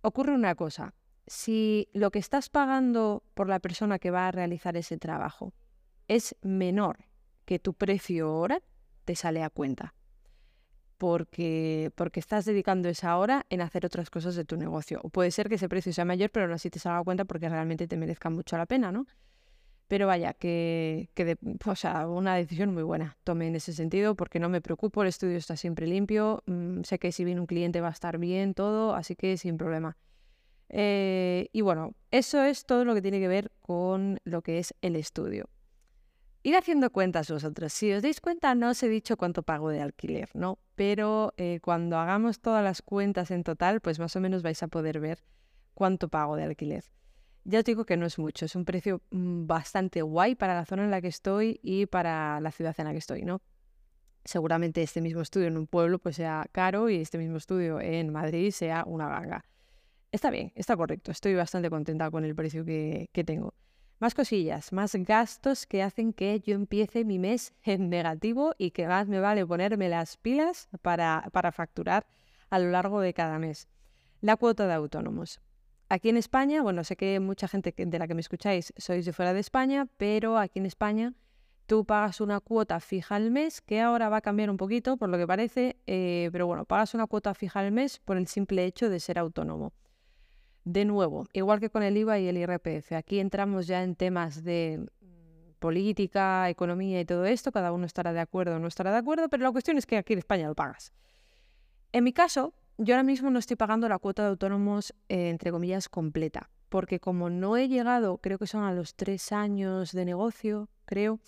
ocurre 0.00 0.32
una 0.32 0.54
cosa. 0.54 0.94
Si 1.26 1.88
lo 1.92 2.10
que 2.10 2.18
estás 2.18 2.48
pagando 2.48 3.22
por 3.34 3.48
la 3.48 3.58
persona 3.58 3.98
que 3.98 4.10
va 4.10 4.28
a 4.28 4.32
realizar 4.32 4.76
ese 4.76 4.96
trabajo 4.96 5.52
es 6.08 6.34
menor 6.42 7.04
que 7.44 7.58
tu 7.58 7.74
precio 7.74 8.34
hora, 8.34 8.60
te 9.04 9.14
sale 9.14 9.42
a 9.42 9.50
cuenta. 9.50 9.94
Porque, 10.96 11.92
porque 11.94 12.18
estás 12.18 12.44
dedicando 12.44 12.88
esa 12.88 13.16
hora 13.16 13.46
en 13.50 13.60
hacer 13.60 13.86
otras 13.86 14.10
cosas 14.10 14.34
de 14.34 14.44
tu 14.44 14.56
negocio. 14.56 15.00
O 15.04 15.10
puede 15.10 15.30
ser 15.30 15.48
que 15.48 15.54
ese 15.54 15.68
precio 15.68 15.92
sea 15.92 16.04
mayor, 16.04 16.30
pero 16.30 16.46
aún 16.46 16.54
así 16.54 16.70
te 16.70 16.80
salga 16.80 16.98
a 16.98 17.04
cuenta 17.04 17.24
porque 17.24 17.48
realmente 17.48 17.86
te 17.86 17.96
merezca 17.96 18.30
mucho 18.30 18.58
la 18.58 18.66
pena, 18.66 18.90
¿no? 18.90 19.06
Pero 19.86 20.06
vaya, 20.06 20.34
que, 20.34 21.08
que 21.14 21.38
o 21.64 21.74
sea, 21.76 22.08
una 22.08 22.34
decisión 22.34 22.74
muy 22.74 22.82
buena 22.82 23.16
tomé 23.24 23.46
en 23.46 23.54
ese 23.54 23.72
sentido 23.72 24.16
porque 24.16 24.38
no 24.38 24.50
me 24.50 24.60
preocupo, 24.60 25.00
el 25.02 25.08
estudio 25.08 25.38
está 25.38 25.56
siempre 25.56 25.86
limpio, 25.86 26.42
mm, 26.46 26.82
sé 26.82 26.98
que 26.98 27.12
si 27.12 27.24
viene 27.24 27.40
un 27.40 27.46
cliente 27.46 27.80
va 27.80 27.88
a 27.88 27.92
estar 27.92 28.18
bien 28.18 28.52
todo, 28.52 28.94
así 28.94 29.16
que 29.16 29.38
sin 29.38 29.56
problema. 29.56 29.96
Eh, 30.68 31.48
y 31.52 31.62
bueno, 31.62 31.94
eso 32.10 32.42
es 32.42 32.66
todo 32.66 32.84
lo 32.84 32.94
que 32.94 33.00
tiene 33.00 33.20
que 33.20 33.28
ver 33.28 33.50
con 33.60 34.20
lo 34.24 34.42
que 34.42 34.58
es 34.58 34.74
el 34.82 34.96
estudio 34.96 35.48
ir 36.42 36.56
haciendo 36.56 36.90
cuentas 36.90 37.30
vosotros. 37.30 37.72
Si 37.72 37.92
os 37.92 38.02
dais 38.02 38.20
cuenta, 38.20 38.54
no 38.54 38.70
os 38.70 38.82
he 38.82 38.88
dicho 38.88 39.16
cuánto 39.16 39.42
pago 39.42 39.70
de 39.70 39.80
alquiler, 39.80 40.30
¿no? 40.34 40.58
Pero 40.74 41.34
eh, 41.36 41.60
cuando 41.62 41.98
hagamos 41.98 42.40
todas 42.40 42.62
las 42.62 42.82
cuentas 42.82 43.30
en 43.30 43.44
total, 43.44 43.80
pues 43.80 43.98
más 43.98 44.14
o 44.16 44.20
menos 44.20 44.42
vais 44.42 44.62
a 44.62 44.68
poder 44.68 45.00
ver 45.00 45.24
cuánto 45.74 46.08
pago 46.08 46.36
de 46.36 46.44
alquiler. 46.44 46.84
Ya 47.44 47.60
os 47.60 47.64
digo 47.64 47.84
que 47.84 47.96
no 47.96 48.06
es 48.06 48.18
mucho, 48.18 48.44
es 48.44 48.54
un 48.56 48.64
precio 48.64 49.00
mm, 49.10 49.46
bastante 49.46 50.02
guay 50.02 50.34
para 50.34 50.54
la 50.54 50.66
zona 50.66 50.84
en 50.84 50.90
la 50.90 51.00
que 51.00 51.08
estoy 51.08 51.60
y 51.62 51.86
para 51.86 52.40
la 52.40 52.52
ciudad 52.52 52.74
en 52.78 52.84
la 52.84 52.92
que 52.92 52.98
estoy, 52.98 53.22
¿no? 53.22 53.40
Seguramente 54.24 54.82
este 54.82 55.00
mismo 55.00 55.22
estudio 55.22 55.46
en 55.46 55.56
un 55.56 55.66
pueblo 55.66 55.98
pues 55.98 56.16
sea 56.16 56.46
caro 56.52 56.90
y 56.90 56.96
este 56.96 57.16
mismo 57.16 57.38
estudio 57.38 57.80
en 57.80 58.12
Madrid 58.12 58.50
sea 58.50 58.84
una 58.86 59.08
ganga. 59.08 59.44
Está 60.12 60.30
bien, 60.30 60.52
está 60.56 60.76
correcto, 60.76 61.10
estoy 61.10 61.34
bastante 61.34 61.70
contenta 61.70 62.10
con 62.10 62.24
el 62.24 62.34
precio 62.34 62.64
que, 62.64 63.08
que 63.12 63.24
tengo. 63.24 63.54
Más 64.00 64.14
cosillas, 64.14 64.72
más 64.72 64.94
gastos 64.94 65.66
que 65.66 65.82
hacen 65.82 66.12
que 66.12 66.38
yo 66.38 66.54
empiece 66.54 67.04
mi 67.04 67.18
mes 67.18 67.52
en 67.64 67.90
negativo 67.90 68.54
y 68.56 68.70
que 68.70 68.86
más 68.86 69.08
me 69.08 69.18
vale 69.18 69.44
ponerme 69.44 69.88
las 69.88 70.16
pilas 70.16 70.68
para, 70.82 71.28
para 71.32 71.50
facturar 71.50 72.06
a 72.48 72.60
lo 72.60 72.70
largo 72.70 73.00
de 73.00 73.12
cada 73.12 73.40
mes. 73.40 73.66
La 74.20 74.36
cuota 74.36 74.68
de 74.68 74.74
autónomos. 74.74 75.40
Aquí 75.88 76.10
en 76.10 76.16
España, 76.16 76.62
bueno, 76.62 76.84
sé 76.84 76.96
que 76.96 77.18
mucha 77.18 77.48
gente 77.48 77.74
de 77.76 77.98
la 77.98 78.06
que 78.06 78.14
me 78.14 78.20
escucháis 78.20 78.72
sois 78.76 79.04
de 79.04 79.12
fuera 79.12 79.32
de 79.32 79.40
España, 79.40 79.88
pero 79.96 80.38
aquí 80.38 80.60
en 80.60 80.66
España 80.66 81.14
tú 81.66 81.84
pagas 81.84 82.20
una 82.20 82.40
cuota 82.40 82.78
fija 82.78 83.16
al 83.16 83.30
mes, 83.30 83.60
que 83.60 83.80
ahora 83.80 84.08
va 84.08 84.18
a 84.18 84.20
cambiar 84.20 84.50
un 84.50 84.58
poquito 84.58 84.96
por 84.96 85.08
lo 85.08 85.18
que 85.18 85.26
parece, 85.26 85.76
eh, 85.86 86.28
pero 86.30 86.46
bueno, 86.46 86.66
pagas 86.66 86.94
una 86.94 87.06
cuota 87.06 87.34
fija 87.34 87.60
al 87.60 87.72
mes 87.72 87.98
por 87.98 88.16
el 88.16 88.28
simple 88.28 88.64
hecho 88.64 88.90
de 88.90 89.00
ser 89.00 89.18
autónomo. 89.18 89.72
De 90.64 90.84
nuevo, 90.84 91.26
igual 91.32 91.60
que 91.60 91.70
con 91.70 91.82
el 91.82 91.96
IVA 91.96 92.18
y 92.18 92.28
el 92.28 92.36
IRPF, 92.36 92.92
aquí 92.92 93.20
entramos 93.20 93.66
ya 93.66 93.82
en 93.82 93.94
temas 93.94 94.44
de 94.44 94.86
mm, 95.00 95.52
política, 95.58 96.48
economía 96.50 97.00
y 97.00 97.04
todo 97.04 97.24
esto, 97.24 97.52
cada 97.52 97.72
uno 97.72 97.86
estará 97.86 98.12
de 98.12 98.20
acuerdo 98.20 98.56
o 98.56 98.58
no 98.58 98.68
estará 98.68 98.90
de 98.90 98.98
acuerdo, 98.98 99.28
pero 99.28 99.44
la 99.44 99.52
cuestión 99.52 99.78
es 99.78 99.86
que 99.86 99.96
aquí 99.96 100.12
en 100.12 100.18
España 100.18 100.46
lo 100.46 100.54
pagas. 100.54 100.92
En 101.92 102.04
mi 102.04 102.12
caso, 102.12 102.52
yo 102.76 102.94
ahora 102.94 103.02
mismo 103.02 103.30
no 103.30 103.38
estoy 103.38 103.56
pagando 103.56 103.88
la 103.88 103.98
cuota 103.98 104.22
de 104.22 104.28
autónomos, 104.28 104.94
eh, 105.08 105.30
entre 105.30 105.50
comillas, 105.50 105.88
completa, 105.88 106.50
porque 106.68 107.00
como 107.00 107.30
no 107.30 107.56
he 107.56 107.68
llegado, 107.68 108.18
creo 108.18 108.38
que 108.38 108.46
son 108.46 108.62
a 108.62 108.72
los 108.72 108.94
tres 108.94 109.32
años 109.32 109.92
de 109.92 110.04
negocio, 110.04 110.68
creo, 110.84 111.18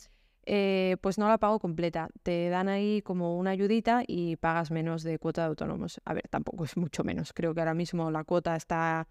eh, 0.52 0.96
pues 1.00 1.16
no 1.16 1.28
la 1.28 1.38
pago 1.38 1.60
completa. 1.60 2.08
Te 2.24 2.48
dan 2.48 2.68
ahí 2.68 3.02
como 3.02 3.38
una 3.38 3.50
ayudita 3.50 4.02
y 4.04 4.34
pagas 4.34 4.72
menos 4.72 5.04
de 5.04 5.16
cuota 5.20 5.42
de 5.42 5.46
autónomos. 5.46 6.00
A 6.04 6.12
ver, 6.12 6.26
tampoco 6.28 6.64
es 6.64 6.76
mucho 6.76 7.04
menos. 7.04 7.32
Creo 7.32 7.54
que 7.54 7.60
ahora 7.60 7.72
mismo 7.72 8.10
la 8.10 8.24
cuota 8.24 8.56
está 8.56 9.06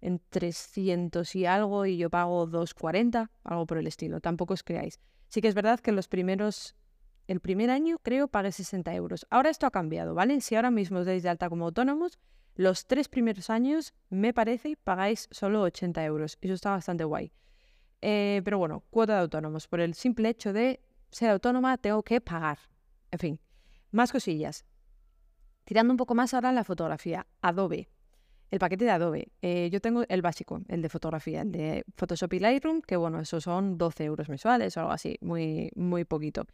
en 0.00 0.20
300 0.28 1.34
y 1.34 1.46
algo 1.46 1.84
y 1.84 1.96
yo 1.96 2.10
pago 2.10 2.46
240, 2.46 3.28
algo 3.42 3.66
por 3.66 3.78
el 3.78 3.88
estilo. 3.88 4.20
Tampoco 4.20 4.54
os 4.54 4.62
creáis. 4.62 5.00
Sí 5.26 5.40
que 5.40 5.48
es 5.48 5.56
verdad 5.56 5.80
que 5.80 5.90
los 5.90 6.06
primeros, 6.06 6.76
el 7.26 7.40
primer 7.40 7.70
año 7.70 7.98
creo 8.00 8.28
pagué 8.28 8.52
60 8.52 8.94
euros. 8.94 9.26
Ahora 9.30 9.50
esto 9.50 9.66
ha 9.66 9.72
cambiado, 9.72 10.14
¿vale? 10.14 10.40
Si 10.42 10.54
ahora 10.54 10.70
mismo 10.70 11.00
os 11.00 11.06
dais 11.06 11.24
de 11.24 11.28
alta 11.28 11.48
como 11.48 11.64
autónomos, 11.64 12.20
los 12.54 12.86
tres 12.86 13.08
primeros 13.08 13.50
años, 13.50 13.94
me 14.10 14.32
parece, 14.32 14.76
pagáis 14.76 15.26
solo 15.32 15.62
80 15.62 16.04
euros. 16.04 16.38
Eso 16.40 16.54
está 16.54 16.70
bastante 16.70 17.02
guay. 17.02 17.32
Eh, 18.06 18.42
pero 18.44 18.58
bueno, 18.58 18.82
cuota 18.90 19.14
de 19.14 19.20
autónomos. 19.20 19.66
Por 19.66 19.80
el 19.80 19.94
simple 19.94 20.28
hecho 20.28 20.52
de 20.52 20.80
ser 21.10 21.30
autónoma, 21.30 21.78
tengo 21.78 22.02
que 22.02 22.20
pagar. 22.20 22.58
En 23.10 23.18
fin, 23.18 23.40
más 23.92 24.12
cosillas. 24.12 24.64
Tirando 25.64 25.92
un 25.92 25.96
poco 25.96 26.14
más 26.14 26.34
ahora 26.34 26.52
la 26.52 26.64
fotografía. 26.64 27.26
Adobe 27.40 27.88
el 28.50 28.60
paquete 28.60 28.84
de 28.84 28.90
Adobe. 28.92 29.32
Eh, 29.42 29.68
yo 29.72 29.80
tengo 29.80 30.04
el 30.08 30.22
básico, 30.22 30.60
el 30.68 30.80
de 30.80 30.88
fotografía, 30.88 31.42
el 31.42 31.50
de 31.50 31.84
Photoshop 31.96 32.34
y 32.34 32.38
Lightroom, 32.38 32.82
que 32.82 32.96
bueno, 32.96 33.18
esos 33.18 33.42
son 33.42 33.78
12 33.78 34.04
euros 34.04 34.28
mensuales 34.28 34.76
o 34.76 34.80
algo 34.80 34.92
así, 34.92 35.16
muy, 35.20 35.70
muy 35.74 36.04
poquito. 36.04 36.44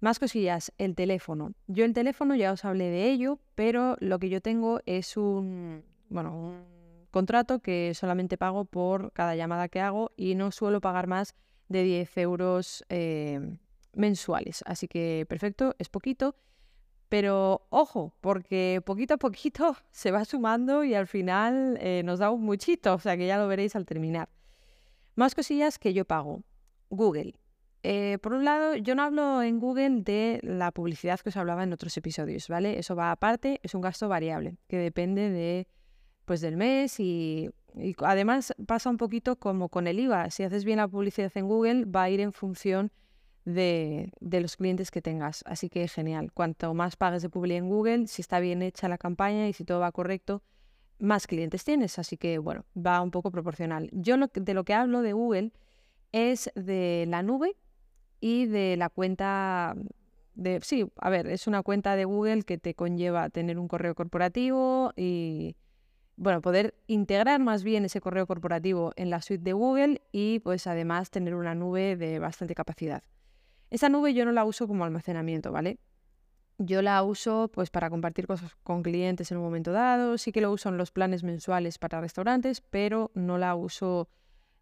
Más 0.00 0.18
cosillas, 0.18 0.72
el 0.78 0.94
teléfono. 0.94 1.52
Yo 1.66 1.84
el 1.84 1.92
teléfono 1.92 2.34
ya 2.34 2.52
os 2.52 2.64
hablé 2.64 2.84
de 2.84 3.10
ello, 3.10 3.38
pero 3.54 3.96
lo 4.00 4.18
que 4.18 4.30
yo 4.30 4.40
tengo 4.40 4.80
es 4.86 5.16
un, 5.16 5.84
bueno, 6.08 6.34
un 6.34 6.83
contrato 7.14 7.60
que 7.60 7.92
solamente 7.94 8.36
pago 8.36 8.64
por 8.64 9.12
cada 9.12 9.36
llamada 9.36 9.68
que 9.68 9.80
hago 9.80 10.10
y 10.16 10.34
no 10.34 10.50
suelo 10.50 10.80
pagar 10.80 11.06
más 11.06 11.36
de 11.68 11.84
10 11.84 12.18
euros 12.18 12.84
eh, 12.88 13.56
mensuales. 13.94 14.64
Así 14.66 14.88
que 14.88 15.24
perfecto, 15.28 15.76
es 15.78 15.88
poquito. 15.88 16.34
Pero 17.08 17.68
ojo, 17.70 18.16
porque 18.20 18.82
poquito 18.84 19.14
a 19.14 19.16
poquito 19.18 19.76
se 19.92 20.10
va 20.10 20.24
sumando 20.24 20.82
y 20.82 20.94
al 20.94 21.06
final 21.06 21.78
eh, 21.80 22.02
nos 22.04 22.18
da 22.18 22.32
un 22.32 22.42
muchito, 22.42 22.94
o 22.94 22.98
sea 22.98 23.16
que 23.16 23.28
ya 23.28 23.38
lo 23.38 23.46
veréis 23.46 23.76
al 23.76 23.86
terminar. 23.86 24.28
Más 25.14 25.36
cosillas 25.36 25.78
que 25.78 25.94
yo 25.94 26.04
pago. 26.04 26.42
Google. 26.90 27.34
Eh, 27.84 28.18
por 28.22 28.32
un 28.32 28.44
lado, 28.44 28.74
yo 28.74 28.96
no 28.96 29.04
hablo 29.04 29.40
en 29.42 29.60
Google 29.60 30.02
de 30.02 30.40
la 30.42 30.72
publicidad 30.72 31.20
que 31.20 31.28
os 31.28 31.36
hablaba 31.36 31.62
en 31.62 31.72
otros 31.72 31.96
episodios, 31.96 32.48
¿vale? 32.48 32.78
Eso 32.78 32.96
va 32.96 33.12
aparte, 33.12 33.60
es 33.62 33.74
un 33.74 33.82
gasto 33.82 34.08
variable 34.08 34.56
que 34.66 34.78
depende 34.78 35.30
de, 35.30 35.68
pues, 36.24 36.40
del 36.40 36.56
mes 36.56 37.00
y, 37.00 37.50
y 37.74 37.94
además 37.98 38.54
pasa 38.66 38.90
un 38.90 38.96
poquito 38.96 39.36
como 39.36 39.68
con 39.68 39.86
el 39.86 39.98
IVA. 39.98 40.30
Si 40.30 40.42
haces 40.42 40.64
bien 40.64 40.78
la 40.78 40.88
publicidad 40.88 41.32
en 41.34 41.48
Google, 41.48 41.84
va 41.86 42.04
a 42.04 42.10
ir 42.10 42.20
en 42.20 42.32
función 42.32 42.92
de, 43.44 44.12
los 44.20 44.56
clientes 44.56 44.90
que 44.90 45.02
tengas. 45.02 45.42
Así 45.46 45.68
que 45.68 45.86
genial. 45.88 46.32
Cuanto 46.32 46.72
más 46.74 46.96
pagues 46.96 47.22
de 47.22 47.28
publicidad 47.28 47.58
en 47.58 47.68
Google, 47.68 48.06
si 48.06 48.22
está 48.22 48.40
bien 48.40 48.62
hecha 48.62 48.88
la 48.88 48.98
campaña 48.98 49.48
y 49.48 49.52
si 49.52 49.64
todo 49.64 49.80
va 49.80 49.92
correcto, 49.92 50.42
más 50.98 51.26
clientes 51.26 51.64
tienes. 51.64 51.98
Así 51.98 52.16
que 52.16 52.38
bueno, 52.38 52.64
va 52.74 53.00
un 53.00 53.10
poco 53.10 53.30
proporcional. 53.30 53.90
Yo 53.92 54.16
de 54.16 54.54
lo 54.54 54.64
que 54.64 54.74
hablo 54.74 55.02
de 55.02 55.12
Google 55.12 55.52
es 56.12 56.50
de 56.54 57.06
la 57.08 57.22
nube 57.22 57.56
y 58.20 58.46
de 58.46 58.76
la 58.76 58.88
cuenta 58.88 59.74
de... 60.34 60.60
Sí, 60.62 60.86
a 60.96 61.10
ver, 61.10 61.26
es 61.26 61.46
una 61.46 61.62
cuenta 61.62 61.96
de 61.96 62.04
Google 62.04 62.42
que 62.42 62.58
te 62.58 62.74
conlleva 62.74 63.28
tener 63.30 63.58
un 63.58 63.68
correo 63.68 63.94
corporativo 63.94 64.92
y... 64.96 65.56
Bueno, 66.16 66.40
poder 66.40 66.74
integrar 66.86 67.40
más 67.40 67.64
bien 67.64 67.84
ese 67.84 68.00
correo 68.00 68.26
corporativo 68.26 68.92
en 68.96 69.10
la 69.10 69.20
suite 69.20 69.42
de 69.42 69.52
Google 69.52 70.02
y 70.12 70.38
pues 70.40 70.66
además 70.66 71.10
tener 71.10 71.34
una 71.34 71.54
nube 71.54 71.96
de 71.96 72.20
bastante 72.20 72.54
capacidad. 72.54 73.02
Esa 73.70 73.88
nube 73.88 74.14
yo 74.14 74.24
no 74.24 74.30
la 74.30 74.44
uso 74.44 74.68
como 74.68 74.84
almacenamiento, 74.84 75.50
¿vale? 75.50 75.78
Yo 76.58 76.82
la 76.82 77.02
uso 77.02 77.50
pues 77.52 77.70
para 77.70 77.90
compartir 77.90 78.28
cosas 78.28 78.54
con 78.62 78.84
clientes 78.84 79.32
en 79.32 79.38
un 79.38 79.44
momento 79.44 79.72
dado, 79.72 80.16
sí 80.16 80.30
que 80.30 80.40
lo 80.40 80.52
uso 80.52 80.68
en 80.68 80.76
los 80.76 80.92
planes 80.92 81.24
mensuales 81.24 81.78
para 81.78 82.00
restaurantes, 82.00 82.60
pero 82.60 83.10
no 83.14 83.36
la 83.36 83.56
uso 83.56 84.08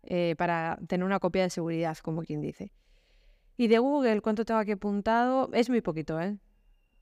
eh, 0.03 0.35
para 0.39 0.79
tener 0.89 1.05
una 1.05 1.21
copia 1.21 1.43
de 1.43 1.51
seguridad, 1.51 1.99
como 1.99 2.23
quien 2.23 2.41
dice. 2.41 2.73
Y 3.59 3.69
de 3.69 3.79
Google, 3.79 4.23
¿cuánto 4.23 4.47
tengo 4.47 4.59
aquí 4.59 4.73
apuntado? 4.73 5.51
Es 5.53 5.69
muy 5.69 5.83
poquito, 5.83 6.19
¿eh? 6.19 6.39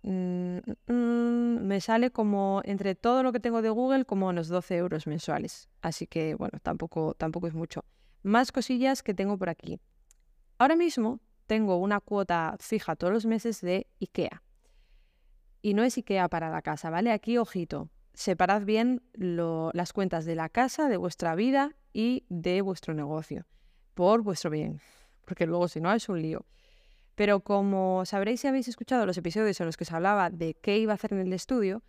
Mm, 0.02 0.59
mm, 0.87 1.66
me 1.66 1.80
sale 1.80 2.11
como 2.11 2.62
entre 2.64 2.95
todo 2.95 3.23
lo 3.23 3.33
que 3.33 3.40
tengo 3.40 3.61
de 3.61 3.71
Google 3.71 4.04
como 4.04 4.28
unos 4.28 4.49
12 4.49 4.76
euros 4.76 5.07
mensuales. 5.07 5.69
Así 5.83 6.07
que 6.07 6.35
bueno, 6.35 6.59
tampoco, 6.62 7.14
tampoco 7.14 7.47
es 7.47 7.54
mucho. 7.54 7.85
Más 8.23 8.52
cosillas 8.52 9.02
que 9.02 9.14
tengo 9.14 9.37
por 9.38 9.49
aquí. 9.49 9.78
Ahora 10.59 10.76
mismo 10.76 11.21
tengo 11.47 11.76
una 11.76 12.00
cuota 12.00 12.57
fija 12.61 12.97
todos 12.97 13.12
los 13.12 13.26
meses 13.26 13.61
de 13.61 13.87
IKEA. 14.00 14.42
Y 15.62 15.75
no 15.75 15.83
es 15.83 15.97
IKEA 15.97 16.28
para 16.28 16.49
la 16.49 16.62
casa, 16.62 16.90
¿vale? 16.90 17.12
Aquí, 17.12 17.38
ojito, 17.38 17.90
separad 18.14 18.62
bien 18.64 19.02
las 19.14 19.92
cuentas 19.92 20.25
de 20.25 20.35
la 20.35 20.49
casa, 20.49 20.88
de 20.88 20.97
vuestra 20.97 21.35
vida 21.35 21.75
y 21.92 22.25
de 22.28 22.62
vuestro 22.62 22.95
negocio, 22.95 23.47
por 23.95 24.23
vuestro 24.23 24.50
bien, 24.50 24.80
porque 25.25 25.47
luego 25.47 25.69
si 25.69 25.80
no 25.80 25.92
es 25.92 26.09
un 26.09 26.23
lío. 26.23 26.45
Pero 27.20 27.40
como 27.40 28.06
sabréis 28.06 28.40
si 28.40 28.48
habéis 28.48 28.66
escuchado 28.68 29.04
los 29.04 29.18
episodios 29.18 29.60
en 29.60 29.66
los 29.66 29.76
que 29.76 29.84
se 29.84 29.94
hablaba 29.94 30.30
de 30.30 30.54
qué 30.54 30.78
iba 30.78 30.92
a 30.92 30.94
hacer 30.94 31.12
en 31.12 31.18
el 31.18 31.34
estudio, 31.34 31.82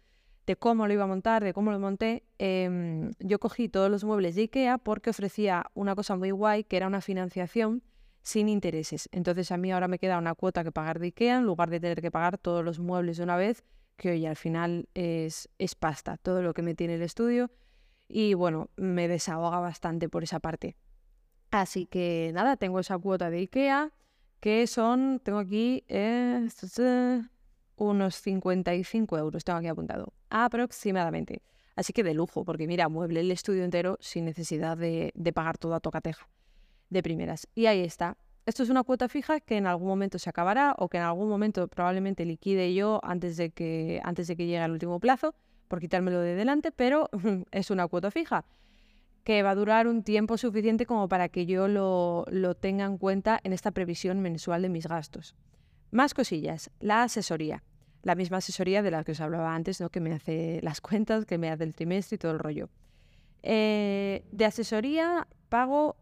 de 0.46 0.58
cómo 0.58 0.88
lo 0.88 0.94
iba 0.94 1.06
a 1.06 1.08
montar, 1.08 1.42
de 1.42 1.54
cómo 1.54 1.72
lo 1.72 1.80
monté, 1.80 2.26
em, 2.38 3.12
yo 3.18 3.40
cogí 3.40 3.70
todos 3.70 3.90
los 3.90 4.04
muebles 4.04 4.36
de 4.36 4.42
IKEA 4.42 4.78
porque 4.78 5.12
ofrecía 5.12 5.68
una 5.74 5.96
cosa 5.96 6.18
muy 6.18 6.32
guay, 6.32 6.66
que 6.66 6.76
era 6.76 6.86
una 6.86 7.00
financiación 7.00 7.82
sin 8.22 8.50
intereses. 8.50 9.08
Entonces 9.14 9.54
a 9.54 9.58
mí 9.58 9.72
ahora 9.72 9.88
me 9.88 10.00
queda 10.00 10.18
una 10.18 10.36
cuota 10.36 10.66
que 10.66 10.74
pagar 10.74 11.00
de 11.00 11.06
IKEA 11.06 11.38
en 11.38 11.46
lugar 11.46 11.70
de 11.70 11.80
tener 11.80 12.02
que 12.02 12.12
pagar 12.12 12.38
todos 12.38 12.62
los 12.66 12.80
muebles 12.80 13.16
de 13.16 13.24
una 13.24 13.38
vez, 13.38 13.64
que 13.96 14.10
hoy 14.12 14.26
al 14.26 14.36
final 14.36 14.90
es, 14.96 15.48
es 15.60 15.76
pasta, 15.76 16.18
todo 16.18 16.42
lo 16.42 16.54
que 16.54 16.62
me 16.62 16.76
tiene 16.76 16.96
el 16.96 17.04
estudio. 17.04 17.52
Y 18.10 18.34
bueno, 18.34 18.70
me 18.76 19.08
desahoga 19.08 19.62
bastante 19.62 20.10
por 20.10 20.24
esa 20.24 20.42
parte. 20.42 20.76
Así 21.52 21.86
que 21.86 22.32
nada, 22.34 22.58
tengo 22.58 22.82
esa 22.82 22.98
cuota 22.98 23.30
de 23.30 23.38
IKEA, 23.38 23.94
que 24.42 24.68
son, 24.68 25.22
tengo 25.24 25.38
aquí 25.38 25.86
eh, 25.88 26.50
unos 27.78 28.16
55 28.16 29.18
euros, 29.18 29.44
tengo 29.44 29.60
aquí 29.60 29.68
apuntado, 29.68 30.14
aproximadamente. 30.30 31.44
Así 31.76 31.94
que 31.94 32.04
de 32.04 32.14
lujo, 32.14 32.44
porque 32.44 32.68
mira, 32.68 32.90
mueble 32.90 33.22
el 33.22 33.32
estudio 33.32 33.64
entero 33.64 33.98
sin 34.02 34.26
necesidad 34.26 34.78
de, 34.78 35.12
de 35.16 35.32
pagar 35.32 35.58
toda 35.58 35.80
tocateja 35.80 36.28
de 36.90 37.02
primeras. 37.02 37.48
Y 37.56 37.68
ahí 37.68 37.82
está. 37.82 38.18
Esto 38.46 38.64
es 38.64 38.70
una 38.70 38.84
cuota 38.84 39.08
fija 39.08 39.40
que 39.40 39.58
en 39.58 39.68
algún 39.68 39.88
momento 39.88 40.18
se 40.18 40.30
acabará 40.30 40.76
o 40.78 40.90
que 40.90 40.98
en 40.98 41.04
algún 41.04 41.30
momento 41.30 41.68
probablemente 41.68 42.26
liquide 42.26 42.74
yo 42.74 43.00
antes 43.04 43.38
de 43.38 43.52
que, 43.52 44.02
antes 44.04 44.28
de 44.28 44.36
que 44.36 44.48
llegue 44.48 44.64
el 44.66 44.72
último 44.72 45.00
plazo 45.00 45.36
por 45.68 45.80
quitármelo 45.80 46.20
de 46.20 46.36
delante, 46.36 46.72
pero 46.72 47.10
es 47.52 47.70
una 47.70 47.88
cuota 47.88 48.10
fija 48.10 48.44
que 49.24 49.44
va 49.44 49.52
a 49.52 49.56
durar 49.56 49.88
un 49.88 50.04
tiempo 50.04 50.38
suficiente 50.38 50.86
como 50.86 51.08
para 51.08 51.30
que 51.30 51.46
yo 51.46 51.68
lo, 51.68 52.26
lo 52.30 52.56
tenga 52.56 52.86
en 52.86 52.98
cuenta 52.98 53.40
en 53.44 53.54
esta 53.54 53.72
previsión 53.72 54.20
mensual 54.20 54.62
de 54.64 54.70
mis 54.70 54.88
gastos. 54.88 55.36
Más 55.92 56.14
cosillas. 56.14 56.72
La 56.80 57.04
asesoría. 57.04 57.64
La 58.04 58.16
misma 58.16 58.38
asesoría 58.38 58.82
de 58.82 58.92
la 58.92 59.04
que 59.04 59.12
os 59.12 59.22
hablaba 59.22 59.54
antes, 59.54 59.80
¿no? 59.80 59.90
que 59.90 60.00
me 60.00 60.14
hace 60.14 60.60
las 60.64 60.82
cuentas, 60.82 61.26
que 61.26 61.38
me 61.38 61.50
hace 61.50 61.64
el 61.64 61.76
trimestre 61.76 62.16
y 62.16 62.18
todo 62.18 62.32
el 62.32 62.40
rollo. 62.40 62.70
Eh, 63.44 64.24
de 64.32 64.46
asesoría 64.46 65.28
pago 65.50 65.98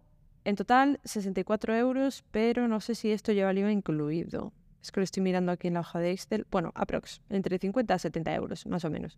en 0.45 0.55
total, 0.55 0.99
64 1.03 1.75
euros, 1.75 2.23
pero 2.31 2.67
no 2.67 2.79
sé 2.79 2.95
si 2.95 3.11
esto 3.11 3.31
lleva 3.33 3.51
el 3.51 3.57
incluido. 3.57 4.53
Es 4.81 4.91
que 4.91 5.01
lo 5.01 5.03
estoy 5.03 5.21
mirando 5.21 5.51
aquí 5.51 5.67
en 5.67 5.73
la 5.73 5.81
hoja 5.81 5.99
de 5.99 6.11
Excel. 6.11 6.47
Bueno, 6.49 6.71
aprox, 6.75 7.21
entre 7.29 7.57
50 7.59 7.93
a 7.93 7.99
70 7.99 8.33
euros, 8.35 8.65
más 8.65 8.85
o 8.85 8.89
menos. 8.89 9.17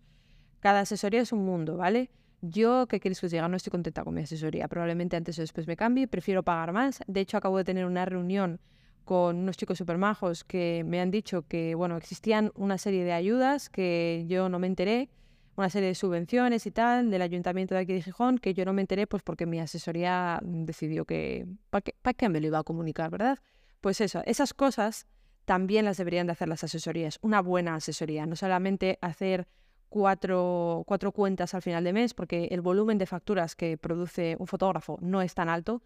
Cada 0.59 0.81
asesoría 0.81 1.21
es 1.21 1.31
un 1.31 1.45
mundo, 1.45 1.77
¿vale? 1.77 2.09
Yo, 2.41 2.87
¿qué 2.87 2.99
queréis 2.99 3.19
que 3.19 3.27
os 3.27 3.31
diga? 3.31 3.47
No 3.47 3.55
estoy 3.55 3.71
contenta 3.71 4.03
con 4.03 4.13
mi 4.13 4.21
asesoría. 4.21 4.67
Probablemente 4.67 5.15
antes 5.15 5.37
o 5.37 5.41
después 5.41 5.67
me 5.67 5.75
cambie. 5.75 6.07
Prefiero 6.07 6.43
pagar 6.43 6.73
más. 6.73 6.99
De 7.07 7.21
hecho, 7.21 7.37
acabo 7.37 7.57
de 7.57 7.63
tener 7.63 7.85
una 7.85 8.05
reunión 8.05 8.59
con 9.05 9.37
unos 9.37 9.57
chicos 9.57 9.77
súper 9.77 9.97
majos 9.97 10.43
que 10.43 10.83
me 10.85 10.99
han 11.01 11.11
dicho 11.11 11.43
que, 11.47 11.75
bueno, 11.75 11.97
existían 11.97 12.51
una 12.55 12.77
serie 12.77 13.03
de 13.03 13.13
ayudas 13.13 13.69
que 13.69 14.25
yo 14.27 14.49
no 14.49 14.59
me 14.59 14.67
enteré 14.67 15.09
una 15.55 15.69
serie 15.69 15.89
de 15.89 15.95
subvenciones 15.95 16.65
y 16.65 16.71
tal 16.71 17.11
del 17.11 17.21
ayuntamiento 17.21 17.75
de 17.75 17.81
aquí 17.81 17.93
de 17.93 18.01
Gijón 18.01 18.37
que 18.37 18.53
yo 18.53 18.65
no 18.65 18.73
me 18.73 18.81
enteré 18.81 19.05
pues 19.05 19.21
porque 19.21 19.45
mi 19.45 19.59
asesoría 19.59 20.39
decidió 20.43 21.05
que 21.05 21.45
¿para 21.69 21.81
qué, 21.81 21.95
para 22.01 22.13
qué 22.13 22.29
me 22.29 22.39
lo 22.39 22.47
iba 22.47 22.59
a 22.59 22.63
comunicar, 22.63 23.11
verdad? 23.11 23.37
Pues 23.81 24.01
eso, 24.01 24.21
esas 24.25 24.53
cosas 24.53 25.07
también 25.45 25.85
las 25.85 25.97
deberían 25.97 26.27
de 26.27 26.33
hacer 26.33 26.47
las 26.47 26.63
asesorías, 26.63 27.19
una 27.21 27.41
buena 27.41 27.75
asesoría, 27.75 28.25
no 28.25 28.35
solamente 28.35 28.97
hacer 29.01 29.47
cuatro, 29.91 30.83
cuatro 30.87 31.11
cuentas 31.11 31.53
al 31.53 31.61
final 31.61 31.83
de 31.83 31.91
mes 31.91 32.13
porque 32.13 32.45
el 32.45 32.61
volumen 32.61 32.97
de 32.97 33.05
facturas 33.05 33.57
que 33.57 33.77
produce 33.77 34.37
un 34.39 34.47
fotógrafo 34.47 34.97
no 35.01 35.21
es 35.21 35.35
tan 35.35 35.49
alto. 35.49 35.83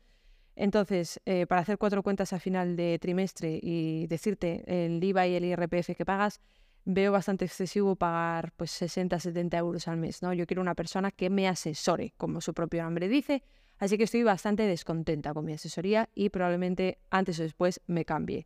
Entonces, 0.55 1.19
eh, 1.25 1.47
para 1.47 1.61
hacer 1.61 1.79
cuatro 1.79 2.03
cuentas 2.03 2.31
al 2.31 2.39
final 2.39 2.75
de 2.75 2.99
trimestre 2.99 3.59
y 3.61 4.05
decirte 4.05 4.63
el 4.67 5.03
IVA 5.03 5.25
y 5.27 5.35
el 5.35 5.45
IRPF 5.45 5.95
que 5.97 6.05
pagas, 6.05 6.39
veo 6.85 7.11
bastante 7.11 7.45
excesivo 7.45 7.95
pagar 7.95 8.53
pues 8.55 8.69
60, 8.71 9.19
70 9.19 9.57
euros 9.57 9.87
al 9.87 9.97
mes, 9.97 10.21
¿no? 10.21 10.33
Yo 10.33 10.45
quiero 10.45 10.61
una 10.61 10.75
persona 10.75 11.09
que 11.09 11.31
me 11.31 11.47
asesore, 11.47 12.13
como 12.15 12.41
su 12.41 12.53
propio 12.53 12.83
nombre 12.83 13.09
dice, 13.09 13.41
así 13.79 13.97
que 13.97 14.03
estoy 14.03 14.21
bastante 14.21 14.63
descontenta 14.67 15.33
con 15.33 15.45
mi 15.45 15.53
asesoría 15.53 16.09
y 16.13 16.29
probablemente 16.29 16.99
antes 17.09 17.39
o 17.39 17.43
después 17.43 17.81
me 17.87 18.05
cambie. 18.05 18.45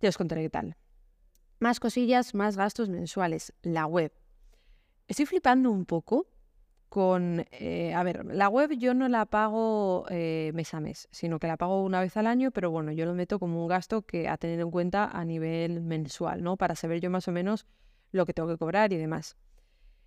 Ya 0.00 0.08
os 0.08 0.16
contaré 0.16 0.40
qué 0.40 0.50
tal. 0.50 0.76
Más 1.60 1.78
cosillas, 1.78 2.34
más 2.34 2.56
gastos 2.56 2.88
mensuales. 2.88 3.52
La 3.62 3.86
web. 3.86 4.12
Estoy 5.08 5.26
flipando 5.26 5.70
un 5.70 5.84
poco 5.84 6.26
con, 6.88 7.46
eh, 7.52 7.94
a 7.94 8.02
ver, 8.02 8.26
la 8.26 8.48
web 8.48 8.72
yo 8.72 8.92
no 8.92 9.08
la 9.08 9.24
pago 9.24 10.04
eh, 10.10 10.50
mes 10.54 10.74
a 10.74 10.80
mes, 10.80 11.08
sino 11.10 11.38
que 11.38 11.46
la 11.46 11.56
pago 11.56 11.82
una 11.82 12.00
vez 12.00 12.16
al 12.18 12.26
año, 12.26 12.50
pero 12.50 12.70
bueno, 12.70 12.92
yo 12.92 13.06
lo 13.06 13.14
meto 13.14 13.38
como 13.38 13.62
un 13.62 13.68
gasto 13.68 14.02
que 14.02 14.28
a 14.28 14.36
tener 14.36 14.60
en 14.60 14.70
cuenta 14.70 15.06
a 15.06 15.24
nivel 15.24 15.80
mensual, 15.80 16.42
¿no? 16.42 16.58
Para 16.58 16.74
saber 16.74 17.00
yo 17.00 17.08
más 17.08 17.28
o 17.28 17.32
menos 17.32 17.66
lo 18.10 18.26
que 18.26 18.34
tengo 18.34 18.48
que 18.48 18.58
cobrar 18.58 18.92
y 18.92 18.98
demás. 18.98 19.38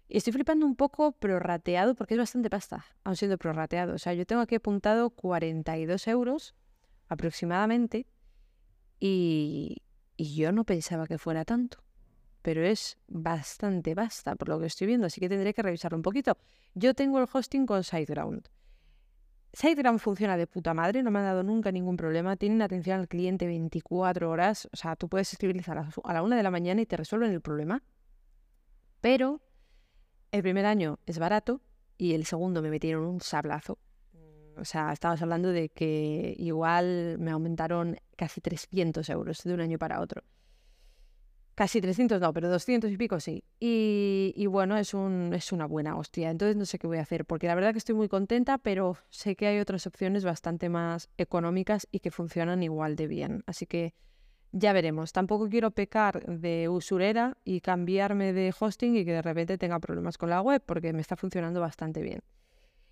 Y 0.07 0.17
estoy 0.17 0.33
flipando 0.33 0.65
un 0.65 0.75
poco 0.75 1.13
prorrateado 1.13 1.95
porque 1.95 2.13
es 2.13 2.19
bastante 2.19 2.51
pasta, 2.51 2.85
aún 3.03 3.15
siendo 3.15 3.39
prorrateado. 3.39 3.95
O 3.95 3.97
sea, 3.97 4.13
yo 4.13 4.27
tengo 4.27 4.43
aquí 4.43 4.55
apuntado 4.55 5.09
42 5.09 6.07
euros 6.07 6.53
aproximadamente 7.07 8.05
y 8.99 9.81
yo 10.17 10.51
no 10.51 10.65
pensaba 10.65 11.07
que 11.07 11.17
fuera 11.17 11.45
tanto 11.45 11.84
pero 12.45 12.63
es 12.63 12.99
bastante 13.07 13.95
basta 13.95 14.35
por 14.35 14.49
lo 14.49 14.59
que 14.59 14.67
estoy 14.67 14.85
viendo, 14.85 15.07
así 15.07 15.19
que 15.19 15.27
tendré 15.27 15.51
que 15.51 15.63
revisarlo 15.63 15.97
un 15.97 16.03
poquito. 16.03 16.37
Yo 16.75 16.93
tengo 16.93 17.17
el 17.17 17.25
hosting 17.33 17.65
con 17.65 17.83
SiteGround. 17.83 18.47
SiteGround 19.53 19.97
funciona 19.97 20.37
de 20.37 20.45
puta 20.45 20.75
madre, 20.75 21.01
no 21.01 21.09
me 21.09 21.17
ha 21.17 21.23
dado 21.23 21.41
nunca 21.41 21.71
ningún 21.71 21.97
problema. 21.97 22.35
Tienen 22.35 22.61
atención 22.61 22.99
al 22.99 23.07
cliente 23.07 23.47
24 23.47 24.29
horas. 24.29 24.69
O 24.71 24.77
sea, 24.77 24.95
tú 24.95 25.09
puedes 25.09 25.33
escribirles 25.33 25.67
a 25.69 25.73
la, 25.73 25.89
a 26.03 26.13
la 26.13 26.21
una 26.21 26.37
de 26.37 26.43
la 26.43 26.51
mañana 26.51 26.81
y 26.81 26.85
te 26.85 26.95
resuelven 26.95 27.31
el 27.31 27.41
problema. 27.41 27.81
Pero 29.01 29.41
el 30.31 30.43
primer 30.43 30.67
año 30.67 30.99
es 31.07 31.17
barato 31.17 31.61
y 31.97 32.13
el 32.13 32.27
segundo 32.27 32.61
me 32.61 32.69
metieron 32.69 33.05
un 33.05 33.21
sablazo. 33.21 33.79
O 34.55 34.65
sea, 34.65 34.93
estabas 34.93 35.19
hablando 35.23 35.49
de 35.49 35.69
que 35.69 36.35
igual 36.37 37.17
me 37.17 37.31
aumentaron 37.31 37.97
casi 38.15 38.39
300 38.39 39.09
euros 39.09 39.41
de 39.43 39.51
un 39.51 39.61
año 39.61 39.79
para 39.79 39.99
otro. 39.99 40.21
Casi 41.55 41.79
300 41.79 42.19
no, 42.19 42.33
pero 42.33 42.49
200 42.49 42.91
y 42.91 42.97
pico 42.97 43.21
sí. 43.21 43.45
Y, 43.61 44.45
bueno, 44.47 44.75
es, 44.77 44.93
un, 44.93 45.33
es 45.33 45.53
una 45.53 45.65
buena 45.65 45.95
hostia. 45.97 46.29
Entonces 46.29 46.57
no 46.57 46.65
sé 46.65 46.77
qué 46.77 46.85
voy 46.85 46.97
a 46.97 47.01
hacer, 47.01 47.23
porque 47.23 47.47
la 47.47 47.55
verdad 47.55 47.71
que 47.71 47.77
estoy 47.77 47.95
muy 47.95 48.09
contenta, 48.09 48.57
pero 48.57 48.97
sé 49.09 49.37
que 49.37 49.47
hay 49.47 49.59
otras 49.59 49.87
opciones 49.87 50.25
bastante 50.25 50.67
más 50.67 51.09
económicas 51.17 51.87
y 51.91 51.99
que 52.01 52.11
funcionan 52.11 52.61
igual 52.61 52.97
de 52.97 53.07
bien. 53.07 53.43
Así 53.47 53.65
que 53.65 53.93
ya 54.51 54.73
veremos. 54.73 55.13
Tampoco 55.13 55.47
quiero 55.47 55.71
pecar 55.71 56.25
de 56.25 56.67
usurera 56.67 57.37
y 57.45 57.61
cambiarme 57.61 58.33
de 58.33 58.53
hosting 58.57 58.97
y 58.97 59.05
que 59.05 59.13
de 59.13 59.21
repente 59.21 59.57
tenga 59.57 59.79
problemas 59.79 60.17
con 60.17 60.29
la 60.29 60.41
web, 60.41 60.61
porque 60.65 60.91
me 60.91 60.99
está 60.99 61.15
funcionando 61.15 61.61
bastante 61.61 62.01
bien. 62.01 62.19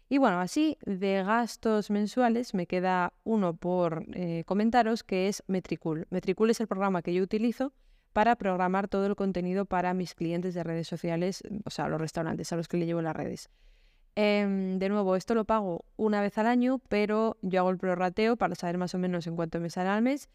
Y 0.08 0.20
bueno, 0.20 0.39
así 0.39 0.77
de 0.86 1.22
gastos 1.24 1.89
mensuales 1.89 2.53
me 2.53 2.65
queda 2.65 3.13
uno 3.25 3.55
por 3.55 4.05
eh, 4.13 4.43
comentaros 4.46 5.03
que 5.03 5.27
es 5.27 5.43
Metricool. 5.48 6.08
Metricool 6.12 6.50
es 6.50 6.62
el 6.62 6.67
programa 6.67 7.01
que 7.01 7.13
yo 7.13 7.24
utilizo 7.24 7.74
para 8.13 8.36
programar 8.36 8.88
todo 8.88 9.08
el 9.08 9.15
contenido 9.15 9.65
para 9.65 9.93
mis 9.93 10.13
clientes 10.13 10.53
de 10.53 10.63
redes 10.63 10.88
sociales, 10.88 11.43
o 11.65 11.70
sea, 11.70 11.88
los 11.88 12.00
restaurantes 12.00 12.53
a 12.53 12.55
los 12.55 12.67
que 12.67 12.77
le 12.77 12.86
llevo 12.86 13.01
las 13.01 13.15
redes. 13.15 13.50
Em, 14.15 14.77
de 14.77 14.89
nuevo, 14.89 15.15
esto 15.15 15.34
lo 15.34 15.46
pago 15.46 15.86
una 15.98 16.22
vez 16.22 16.38
al 16.38 16.46
año, 16.46 16.79
pero 16.88 17.38
yo 17.41 17.62
hago 17.62 17.72
el 17.72 17.79
prorrateo 17.79 18.38
para 18.38 18.53
saber 18.53 18.77
más 18.77 18.93
o 18.93 19.00
menos 19.00 19.25
en 19.25 19.36
cuánto 19.36 19.60
me 19.60 19.72
sale 19.72 19.89
al 19.89 20.03
mes 20.03 20.29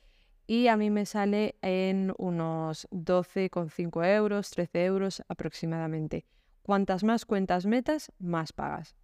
y 0.48 0.66
a 0.66 0.76
mí 0.76 0.90
me 0.90 1.06
sale 1.06 1.56
en 1.62 2.12
unos 2.18 2.88
12,5 2.90 4.04
euros, 4.04 4.50
13 4.50 4.84
euros 4.84 5.22
aproximadamente. 5.28 6.24
Cuantas 6.62 7.04
más 7.04 7.24
cuentas 7.24 7.66
metas, 7.66 8.10
más 8.18 8.52
pagas. 8.52 8.96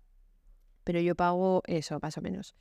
Pero 0.82 1.00
yo 1.00 1.14
pago 1.14 1.62
eso, 1.66 1.98
más 2.02 2.18
o 2.18 2.22
menos. 2.22 2.54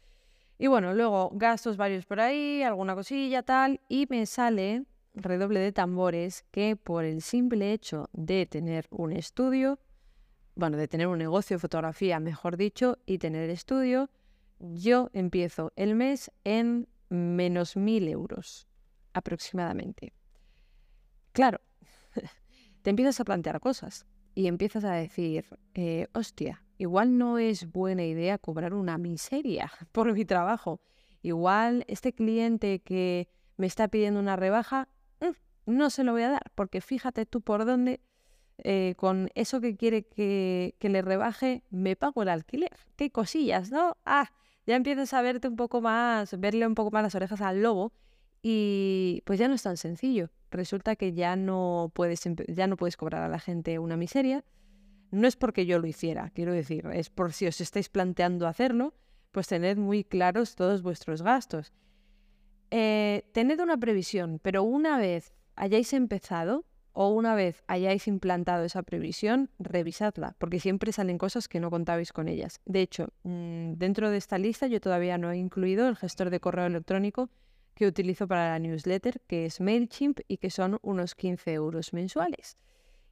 Y 0.60 0.68
bueno, 0.68 0.94
luego 0.94 1.32
gastos 1.34 1.78
varios 1.78 2.06
por 2.06 2.20
ahí, 2.20 2.62
alguna 2.62 2.94
cosilla, 2.94 3.42
tal, 3.42 3.82
y 3.90 4.06
me 4.10 4.26
sale 4.26 4.84
redoble 5.14 5.60
de 5.60 5.72
tambores 5.72 6.46
que 6.52 6.76
por 6.76 7.06
el 7.06 7.22
simple 7.22 7.74
hecho 7.74 8.10
de 8.14 8.46
tener 8.46 8.88
un 8.90 9.12
estudio, 9.12 9.80
bueno, 10.56 10.78
de 10.78 10.88
tener 10.88 11.08
un 11.08 11.18
negocio 11.18 11.56
de 11.56 11.60
fotografía, 11.60 12.20
mejor 12.20 12.58
dicho, 12.58 13.00
y 13.06 13.18
tener 13.18 13.50
estudio, 13.50 14.10
yo 14.60 15.10
empiezo 15.14 15.72
el 15.76 15.96
mes 15.96 16.32
en 16.44 16.88
menos 17.10 17.76
mil 17.76 18.08
euros 18.08 18.68
aproximadamente. 19.14 20.14
Claro, 21.32 21.60
te 22.82 22.90
empiezas 22.90 23.20
a 23.20 23.26
plantear 23.26 23.60
cosas 23.60 24.06
y 24.36 24.48
empiezas 24.48 24.84
a 24.84 24.94
decir, 24.94 25.46
eh, 25.74 26.08
hostia, 26.14 26.64
igual 26.78 27.18
no 27.18 27.38
es 27.38 27.72
buena 27.72 28.04
idea 28.04 28.38
cobrar 28.38 28.74
una 28.74 28.98
miseria 28.98 29.72
por 29.92 30.12
mi 30.14 30.26
trabajo. 30.26 30.82
Igual 31.22 31.86
este 31.88 32.14
cliente 32.14 32.80
que 32.80 33.30
me 33.58 33.68
está 33.68 33.88
pidiendo 33.88 34.20
una 34.20 34.36
rebaja 34.36 34.90
no 35.66 35.90
se 35.90 36.04
lo 36.04 36.12
voy 36.12 36.24
a 36.24 36.30
dar, 36.30 36.52
porque 36.56 36.82
fíjate 36.82 37.26
tú 37.26 37.42
por 37.42 37.66
dónde, 37.66 38.02
eh, 38.58 38.94
con 38.98 39.30
eso 39.36 39.62
que 39.62 39.76
quiere 39.76 40.04
que, 40.04 40.76
que, 40.80 40.90
le 40.90 41.02
rebaje, 41.02 41.64
me 41.70 41.96
pago 41.96 42.24
el 42.24 42.30
alquiler. 42.30 42.72
Qué 42.96 43.12
cosillas, 43.12 43.72
¿no? 43.72 43.98
Ah, 44.06 44.32
ya 44.66 44.76
empiezas 44.76 45.14
a 45.14 45.22
verte 45.22 45.48
un 45.48 45.56
poco 45.56 45.82
más, 45.82 46.40
verle 46.40 46.66
un 46.68 46.76
poco 46.76 46.92
más 46.92 47.04
las 47.04 47.16
orejas 47.16 47.42
al 47.42 47.62
lobo 47.62 47.92
y 48.42 49.24
pues 49.26 49.40
ya 49.40 49.48
no 49.48 49.56
es 49.56 49.64
tan 49.64 49.78
sencillo. 49.78 50.30
Resulta 50.52 50.96
que 50.96 51.14
ya 51.14 51.36
no 51.36 51.92
puedes, 51.96 52.24
ya 52.48 52.68
no 52.68 52.78
puedes 52.78 52.98
cobrar 52.98 53.24
a 53.24 53.30
la 53.30 53.40
gente 53.40 53.80
una 53.80 53.98
miseria. 53.98 54.44
No 55.12 55.28
es 55.28 55.36
porque 55.36 55.66
yo 55.66 55.80
lo 55.80 55.88
hiciera, 55.88 56.30
quiero 56.32 56.54
decir, 56.54 56.86
es 56.94 57.10
por 57.10 57.34
si 57.34 57.48
os 57.48 57.62
estáis 57.62 57.90
planteando 57.90 58.48
hacerlo, 58.48 58.94
pues 59.32 59.48
tened 59.48 59.78
muy 59.78 60.04
claros 60.04 60.56
todos 60.56 60.82
vuestros 60.82 61.22
gastos. 61.22 61.72
Eh, 62.72 63.30
tened 63.32 63.60
una 63.60 63.78
previsión, 63.78 64.40
pero 64.42 64.64
una 64.64 64.98
vez 64.98 65.34
hayáis 65.56 65.94
empezado 65.94 66.66
o 66.94 67.10
una 67.10 67.36
vez 67.36 67.64
hayáis 67.68 68.08
implantado 68.08 68.64
esa 68.64 68.84
previsión, 68.84 69.50
revisadla, 69.60 70.36
porque 70.38 70.60
siempre 70.60 70.92
salen 70.92 71.18
cosas 71.18 71.48
que 71.48 71.60
no 71.60 71.72
contabais 71.72 72.14
con 72.14 72.28
ellas. 72.28 72.62
De 72.66 72.82
hecho, 72.82 73.10
mm, 73.24 73.74
dentro 73.74 74.12
de 74.12 74.18
esta 74.18 74.38
lista 74.38 74.68
yo 74.68 74.80
todavía 74.80 75.18
no 75.18 75.32
he 75.32 75.38
incluido 75.38 75.88
el 75.90 75.96
gestor 75.96 76.30
de 76.30 76.40
correo 76.40 76.68
electrónico 76.68 77.30
que 77.74 77.88
utilizo 77.88 78.28
para 78.28 78.50
la 78.50 78.60
newsletter, 78.60 79.22
que 79.28 79.46
es 79.46 79.60
MailChimp 79.60 80.20
y 80.28 80.38
que 80.38 80.52
son 80.52 80.78
unos 80.84 81.16
15 81.16 81.54
euros 81.54 81.94
mensuales. 81.94 82.56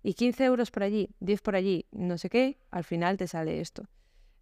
Y 0.04 0.14
15 0.14 0.46
euros 0.46 0.72
por 0.72 0.84
allí, 0.84 1.10
10 1.20 1.42
por 1.42 1.56
allí, 1.56 1.88
no 1.92 2.18
sé 2.18 2.30
qué, 2.30 2.60
al 2.70 2.84
final 2.84 3.18
te 3.18 3.28
sale 3.28 3.60
esto. 3.60 3.88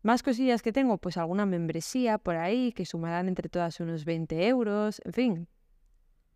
Más 0.01 0.23
cosillas 0.23 0.61
que 0.61 0.71
tengo, 0.71 0.97
pues 0.97 1.17
alguna 1.17 1.45
membresía 1.45 2.17
por 2.17 2.35
ahí 2.35 2.71
que 2.71 2.85
sumarán 2.85 3.27
entre 3.27 3.49
todas 3.49 3.79
unos 3.81 4.05
20 4.05 4.47
euros, 4.47 5.01
en 5.03 5.13
fin, 5.13 5.47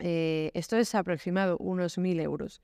eh, 0.06 0.52
esto 0.54 0.76
es 0.76 0.96
aproximado, 0.96 1.56
unos 1.60 1.98
1.000 1.98 2.20
euros. 2.20 2.62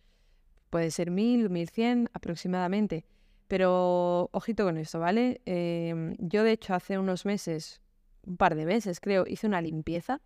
Puede 0.70 0.92
ser 0.92 1.10
1.000, 1.10 1.48
1.100 1.48 2.10
aproximadamente. 2.12 3.06
Pero 3.48 4.30
ojito 4.34 4.66
con 4.66 4.78
esto, 4.78 5.00
¿vale? 5.00 5.40
Em, 5.46 6.16
yo 6.20 6.44
de 6.44 6.52
hecho 6.52 6.74
hace 6.74 7.00
unos 7.00 7.26
meses, 7.26 7.82
un 8.28 8.36
par 8.36 8.56
de 8.56 8.66
meses 8.66 9.00
creo, 9.00 9.24
hice 9.26 9.48
una 9.48 9.62
limpieza. 9.62 10.22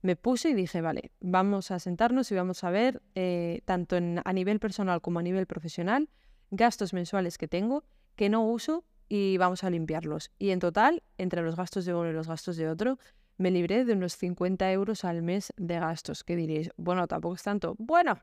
Me 0.00 0.16
puse 0.16 0.48
y 0.48 0.54
dije, 0.54 0.80
vale, 0.80 1.12
vamos 1.20 1.70
a 1.70 1.78
sentarnos 1.78 2.32
y 2.32 2.34
vamos 2.34 2.64
a 2.64 2.70
ver, 2.70 3.02
eh, 3.14 3.60
tanto 3.66 3.96
a 3.96 4.32
nivel 4.32 4.58
personal 4.58 5.02
como 5.02 5.18
a 5.18 5.22
nivel 5.22 5.46
profesional, 5.46 6.08
gastos 6.50 6.94
mensuales 6.94 7.36
que 7.36 7.48
tengo, 7.48 7.84
que 8.14 8.30
no 8.30 8.42
uso 8.46 8.82
y 9.10 9.36
vamos 9.36 9.62
a 9.62 9.68
limpiarlos. 9.68 10.32
Y 10.38 10.50
en 10.50 10.60
total, 10.60 11.02
entre 11.18 11.42
los 11.42 11.54
gastos 11.54 11.84
de 11.84 11.94
uno 11.94 12.08
y 12.08 12.14
los 12.14 12.28
gastos 12.28 12.56
de 12.56 12.70
otro, 12.70 12.98
me 13.38 13.50
libré 13.50 13.84
de 13.84 13.92
unos 13.92 14.16
50 14.16 14.70
euros 14.72 15.04
al 15.04 15.22
mes 15.22 15.52
de 15.56 15.78
gastos. 15.78 16.24
¿Qué 16.24 16.36
diréis? 16.36 16.70
Bueno, 16.76 17.06
tampoco 17.06 17.34
es 17.34 17.42
tanto. 17.42 17.74
Bueno, 17.78 18.18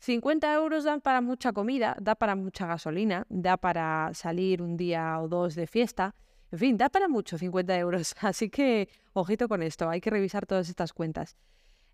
50 0.00 0.52
euros 0.54 0.84
dan 0.84 1.00
para 1.00 1.20
mucha 1.20 1.52
comida, 1.52 1.96
da 2.00 2.14
para 2.14 2.34
mucha 2.34 2.66
gasolina, 2.66 3.26
da 3.28 3.56
para 3.56 4.10
salir 4.14 4.62
un 4.62 4.76
día 4.76 5.20
o 5.20 5.28
dos 5.28 5.54
de 5.54 5.66
fiesta. 5.66 6.14
En 6.50 6.58
fin, 6.58 6.76
da 6.76 6.88
para 6.88 7.08
mucho 7.08 7.36
50 7.36 7.76
euros. 7.78 8.14
Así 8.20 8.48
que, 8.48 8.88
ojito 9.12 9.48
con 9.48 9.62
esto, 9.62 9.88
hay 9.88 10.00
que 10.00 10.10
revisar 10.10 10.46
todas 10.46 10.68
estas 10.68 10.92
cuentas. 10.92 11.36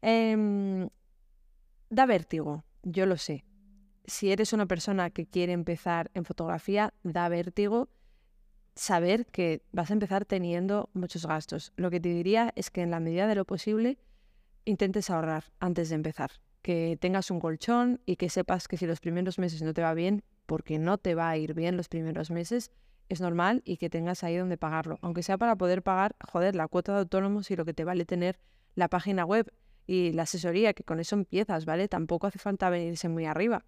Em, 0.03 0.89
da 1.91 2.07
vértigo, 2.07 2.65
yo 2.83 3.07
lo 3.07 3.17
sé. 3.17 3.45
Si 4.07 4.31
eres 4.31 4.53
una 4.53 4.67
persona 4.67 5.11
que 5.11 5.27
quiere 5.27 5.55
empezar 5.55 6.11
en 6.15 6.25
fotografía, 6.25 6.93
da 7.03 7.29
vértigo 7.29 7.89
saber 8.75 9.27
que 9.27 9.63
vas 9.73 9.91
a 9.91 9.95
empezar 9.95 10.25
teniendo 10.25 10.91
muchos 10.95 11.27
gastos. 11.27 11.73
Lo 11.77 11.91
que 11.91 12.01
te 12.01 12.09
diría 12.09 12.53
es 12.57 12.71
que 12.71 12.83
en 12.83 12.91
la 12.91 13.01
medida 13.01 13.27
de 13.27 13.35
lo 13.35 13.45
posible 13.45 13.99
intentes 14.65 15.11
ahorrar 15.11 15.45
antes 15.61 15.91
de 15.91 15.95
empezar, 15.95 16.31
que 16.63 16.97
tengas 17.01 17.31
un 17.31 17.41
colchón 17.41 18.01
y 18.07 18.17
que 18.17 18.31
sepas 18.31 18.69
que 18.69 18.77
si 18.77 18.87
los 18.87 19.01
primeros 19.01 19.39
meses 19.39 19.63
no 19.63 19.75
te 19.75 19.83
va 19.83 19.95
bien, 19.95 20.23
porque 20.47 20.79
no 20.79 20.99
te 20.99 21.15
va 21.15 21.29
a 21.29 21.37
ir 21.37 21.55
bien 21.55 21.77
los 21.77 21.89
primeros 21.89 22.31
meses, 22.31 22.71
es 23.09 23.21
normal 23.21 23.63
y 23.65 23.77
que 23.77 23.91
tengas 23.91 24.25
ahí 24.25 24.37
donde 24.37 24.57
pagarlo, 24.57 24.99
aunque 25.03 25.23
sea 25.23 25.37
para 25.37 25.57
poder 25.57 25.83
pagar, 25.83 26.17
joder, 26.27 26.57
la 26.57 26.69
cuota 26.69 26.93
de 26.93 26.99
autónomos 27.01 27.51
y 27.51 27.57
lo 27.57 27.65
que 27.65 27.75
te 27.75 27.85
vale 27.85 28.05
tener 28.07 28.41
la 28.75 28.89
página 28.89 29.25
web 29.25 29.53
y 29.87 30.13
la 30.13 30.23
asesoría, 30.23 30.73
que 30.73 30.85
con 30.85 31.01
eso 31.01 31.15
empiezas, 31.15 31.67
¿vale? 31.67 31.89
Tampoco 31.89 32.27
hace 32.27 32.39
falta 32.39 32.71
venirse 32.71 33.09
muy 33.09 33.27
arriba. 33.27 33.65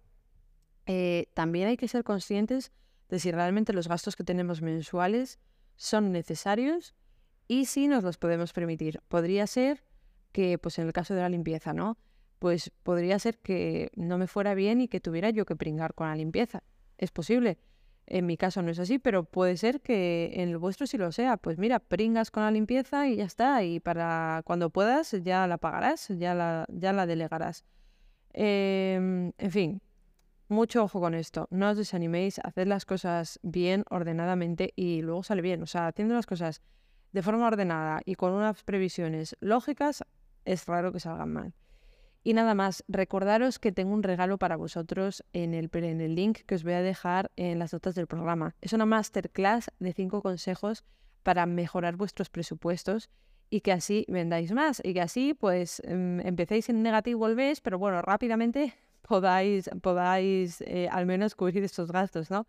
Eh, 0.87 1.27
también 1.33 1.67
hay 1.67 1.77
que 1.77 1.87
ser 1.87 2.03
conscientes 2.03 2.71
de 3.09 3.19
si 3.19 3.31
realmente 3.31 3.73
los 3.73 3.87
gastos 3.87 4.15
que 4.15 4.23
tenemos 4.23 4.61
mensuales 4.61 5.39
son 5.75 6.11
necesarios 6.11 6.95
y 7.47 7.65
si 7.65 7.87
nos 7.87 8.03
los 8.03 8.17
podemos 8.17 8.53
permitir. 8.53 9.01
Podría 9.07 9.47
ser 9.47 9.83
que, 10.31 10.57
pues 10.57 10.77
en 10.79 10.87
el 10.87 10.93
caso 10.93 11.13
de 11.13 11.21
la 11.21 11.29
limpieza, 11.29 11.73
¿no? 11.73 11.97
Pues 12.39 12.71
podría 12.83 13.17
ser 13.19 13.39
que 13.39 13.91
no 13.95 14.17
me 14.17 14.27
fuera 14.27 14.53
bien 14.53 14.81
y 14.81 14.87
que 14.87 14.99
tuviera 14.99 15.29
yo 15.29 15.45
que 15.45 15.55
pringar 15.55 15.93
con 15.93 16.07
la 16.07 16.15
limpieza. 16.15 16.63
Es 16.97 17.11
posible. 17.11 17.57
En 18.05 18.25
mi 18.25 18.37
caso 18.37 18.61
no 18.61 18.71
es 18.71 18.79
así, 18.79 18.99
pero 18.99 19.25
puede 19.25 19.57
ser 19.57 19.81
que 19.81 20.31
en 20.35 20.49
el 20.49 20.57
vuestro 20.57 20.87
sí 20.87 20.97
lo 20.97 21.11
sea. 21.11 21.37
Pues 21.37 21.57
mira, 21.57 21.79
pringas 21.79 22.31
con 22.31 22.43
la 22.43 22.51
limpieza 22.51 23.07
y 23.07 23.17
ya 23.17 23.25
está. 23.25 23.63
Y 23.63 23.79
para 23.79 24.43
cuando 24.45 24.69
puedas 24.69 25.11
ya 25.23 25.47
la 25.47 25.57
pagarás, 25.57 26.07
ya 26.09 26.33
la, 26.33 26.65
ya 26.69 26.93
la 26.93 27.05
delegarás. 27.05 27.65
Em, 28.33 29.31
en 29.37 29.51
fin, 29.51 29.81
mucho 30.49 30.83
ojo 30.83 30.99
con 30.99 31.13
esto, 31.13 31.47
no 31.51 31.69
os 31.69 31.77
desaniméis, 31.77 32.39
haced 32.39 32.67
las 32.67 32.85
cosas 32.85 33.39
bien, 33.43 33.83
ordenadamente 33.89 34.73
y 34.75 35.01
luego 35.01 35.23
sale 35.23 35.41
bien. 35.41 35.61
O 35.61 35.67
sea, 35.67 35.87
haciendo 35.87 36.13
las 36.13 36.25
cosas 36.25 36.61
de 37.11 37.21
forma 37.21 37.47
ordenada 37.47 38.01
y 38.05 38.15
con 38.15 38.33
unas 38.33 38.63
previsiones 38.63 39.35
lógicas, 39.39 40.03
es 40.45 40.65
raro 40.65 40.91
que 40.91 40.99
salgan 40.99 41.33
mal. 41.33 41.53
Y 42.23 42.33
nada 42.33 42.55
más, 42.55 42.83
recordaros 42.87 43.59
que 43.59 43.71
tengo 43.71 43.93
un 43.93 44.03
regalo 44.03 44.37
para 44.37 44.57
vosotros 44.57 45.23
en 45.33 45.53
el, 45.53 45.69
en 45.73 46.01
el 46.01 46.15
link 46.15 46.39
que 46.45 46.55
os 46.55 46.63
voy 46.63 46.73
a 46.73 46.81
dejar 46.81 47.31
en 47.35 47.59
las 47.59 47.71
notas 47.73 47.95
del 47.95 48.07
programa. 48.07 48.55
Es 48.61 48.73
una 48.73 48.85
masterclass 48.85 49.71
de 49.79 49.93
5 49.93 50.21
consejos 50.21 50.83
para 51.23 51.45
mejorar 51.45 51.95
vuestros 51.95 52.29
presupuestos 52.29 53.09
y 53.49 53.61
que 53.61 53.71
así 53.71 54.05
vendáis 54.09 54.51
más 54.51 54.81
y 54.83 54.93
que 54.93 55.01
así 55.01 55.33
pues 55.33 55.81
em, 55.85 56.19
empecéis 56.21 56.69
en 56.69 56.83
negativo 56.83 57.27
mes, 57.29 57.61
pero 57.61 57.79
bueno, 57.79 58.01
rápidamente 58.01 58.73
podáis, 59.01 59.69
podáis 59.81 60.61
eh, 60.61 60.87
al 60.91 61.05
menos 61.05 61.35
cubrir 61.35 61.63
estos 61.63 61.91
gastos, 61.91 62.29
¿no? 62.29 62.47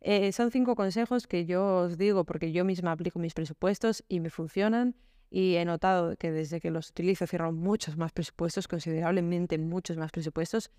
Eh, 0.00 0.30
son 0.32 0.50
cinco 0.50 0.76
consejos 0.76 1.26
que 1.26 1.46
yo 1.46 1.78
os 1.78 1.98
digo 1.98 2.24
porque 2.24 2.52
yo 2.52 2.64
misma 2.64 2.92
aplico 2.92 3.18
mis 3.18 3.34
presupuestos 3.34 4.04
y 4.08 4.20
me 4.20 4.30
funcionan 4.30 4.94
y 5.30 5.56
he 5.56 5.64
notado 5.64 6.16
que 6.16 6.30
desde 6.30 6.60
que 6.60 6.70
los 6.70 6.90
utilizo 6.90 7.26
cierro 7.26 7.50
muchos 7.52 7.96
más 7.96 8.12
presupuestos, 8.12 8.68
considerablemente 8.68 9.58
muchos 9.58 9.96
más 9.96 10.12
presupuestos 10.12 10.70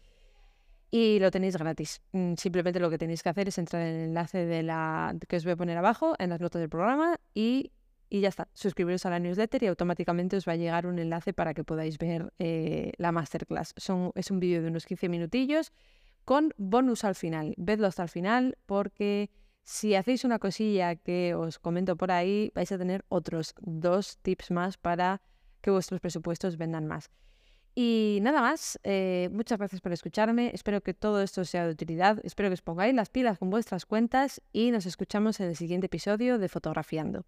y 0.90 1.20
lo 1.20 1.32
tenéis 1.32 1.58
gratis. 1.58 2.02
Mm, 2.14 2.36
simplemente 2.36 2.80
lo 2.80 2.90
que 2.90 2.98
tenéis 2.98 3.24
que 3.24 3.30
hacer 3.30 3.50
es 3.50 3.58
entrar 3.58 3.82
en 3.82 3.96
el 3.96 4.04
enlace 4.10 4.46
de 4.46 4.64
la 4.64 5.16
que 5.28 5.36
os 5.36 5.44
voy 5.44 5.54
a 5.54 5.58
poner 5.58 5.78
abajo 5.78 6.16
en 6.20 6.30
las 6.30 6.40
notas 6.40 6.62
del 6.62 6.70
programa 6.70 7.20
y, 7.34 7.72
y 8.10 8.22
ya 8.22 8.30
está. 8.30 8.48
Suscribiros 8.54 9.06
a 9.06 9.10
la 9.10 9.20
newsletter 9.20 9.64
y 9.64 9.68
automáticamente 9.68 10.38
os 10.38 10.48
va 10.48 10.54
a 10.54 10.56
llegar 10.56 10.88
un 10.88 11.00
enlace 11.00 11.34
para 11.34 11.54
que 11.54 11.64
podáis 11.64 11.98
ver 11.98 12.34
eh, 12.40 12.92
la 12.98 13.12
masterclass. 13.12 13.74
Es 13.78 14.32
un 14.32 14.40
vídeo 14.40 14.62
de 14.62 14.70
unos 14.70 14.86
15 14.86 15.10
minutillos 15.10 15.72
con 16.26 16.54
bonus 16.58 17.04
al 17.04 17.16
final. 17.16 17.54
Vedlo 17.58 17.88
hasta 17.88 18.04
el 18.04 18.10
final 18.10 18.58
porque 18.66 19.30
si 19.64 19.96
hacéis 19.96 20.24
una 20.24 20.40
cosilla 20.40 20.96
que 20.96 21.36
os 21.36 21.60
comento 21.60 21.96
por 21.98 22.12
ahí, 22.12 22.52
vais 22.56 22.72
a 22.72 22.78
tener 22.78 23.04
otros 23.10 23.54
dos 23.60 24.18
tips 24.20 24.52
más 24.52 24.78
para 24.78 25.22
que 25.62 25.72
vuestros 25.72 26.00
presupuestos 26.00 26.58
vendan 26.58 26.86
más. 26.86 27.10
Y 27.76 28.20
nada 28.22 28.42
más, 28.42 28.80
eh, 28.84 29.30
muchas 29.32 29.60
gracias 29.60 29.82
por 29.82 29.92
escucharme, 29.92 30.52
espero 30.54 30.82
que 30.82 30.94
todo 30.94 31.22
esto 31.22 31.46
sea 31.46 31.66
de 31.66 31.74
utilidad, 31.74 32.20
espero 32.24 32.50
que 32.50 32.54
os 32.54 32.62
pongáis 32.62 32.96
las 32.96 33.10
pilas 33.10 33.38
con 33.38 33.50
vuestras 33.50 33.86
cuentas 33.86 34.42
y 34.52 34.72
nos 34.72 34.86
escuchamos 34.86 35.40
en 35.42 35.50
el 35.50 35.56
siguiente 35.56 35.86
episodio 35.86 36.40
de 36.40 36.50
Fotografiando. 36.50 37.26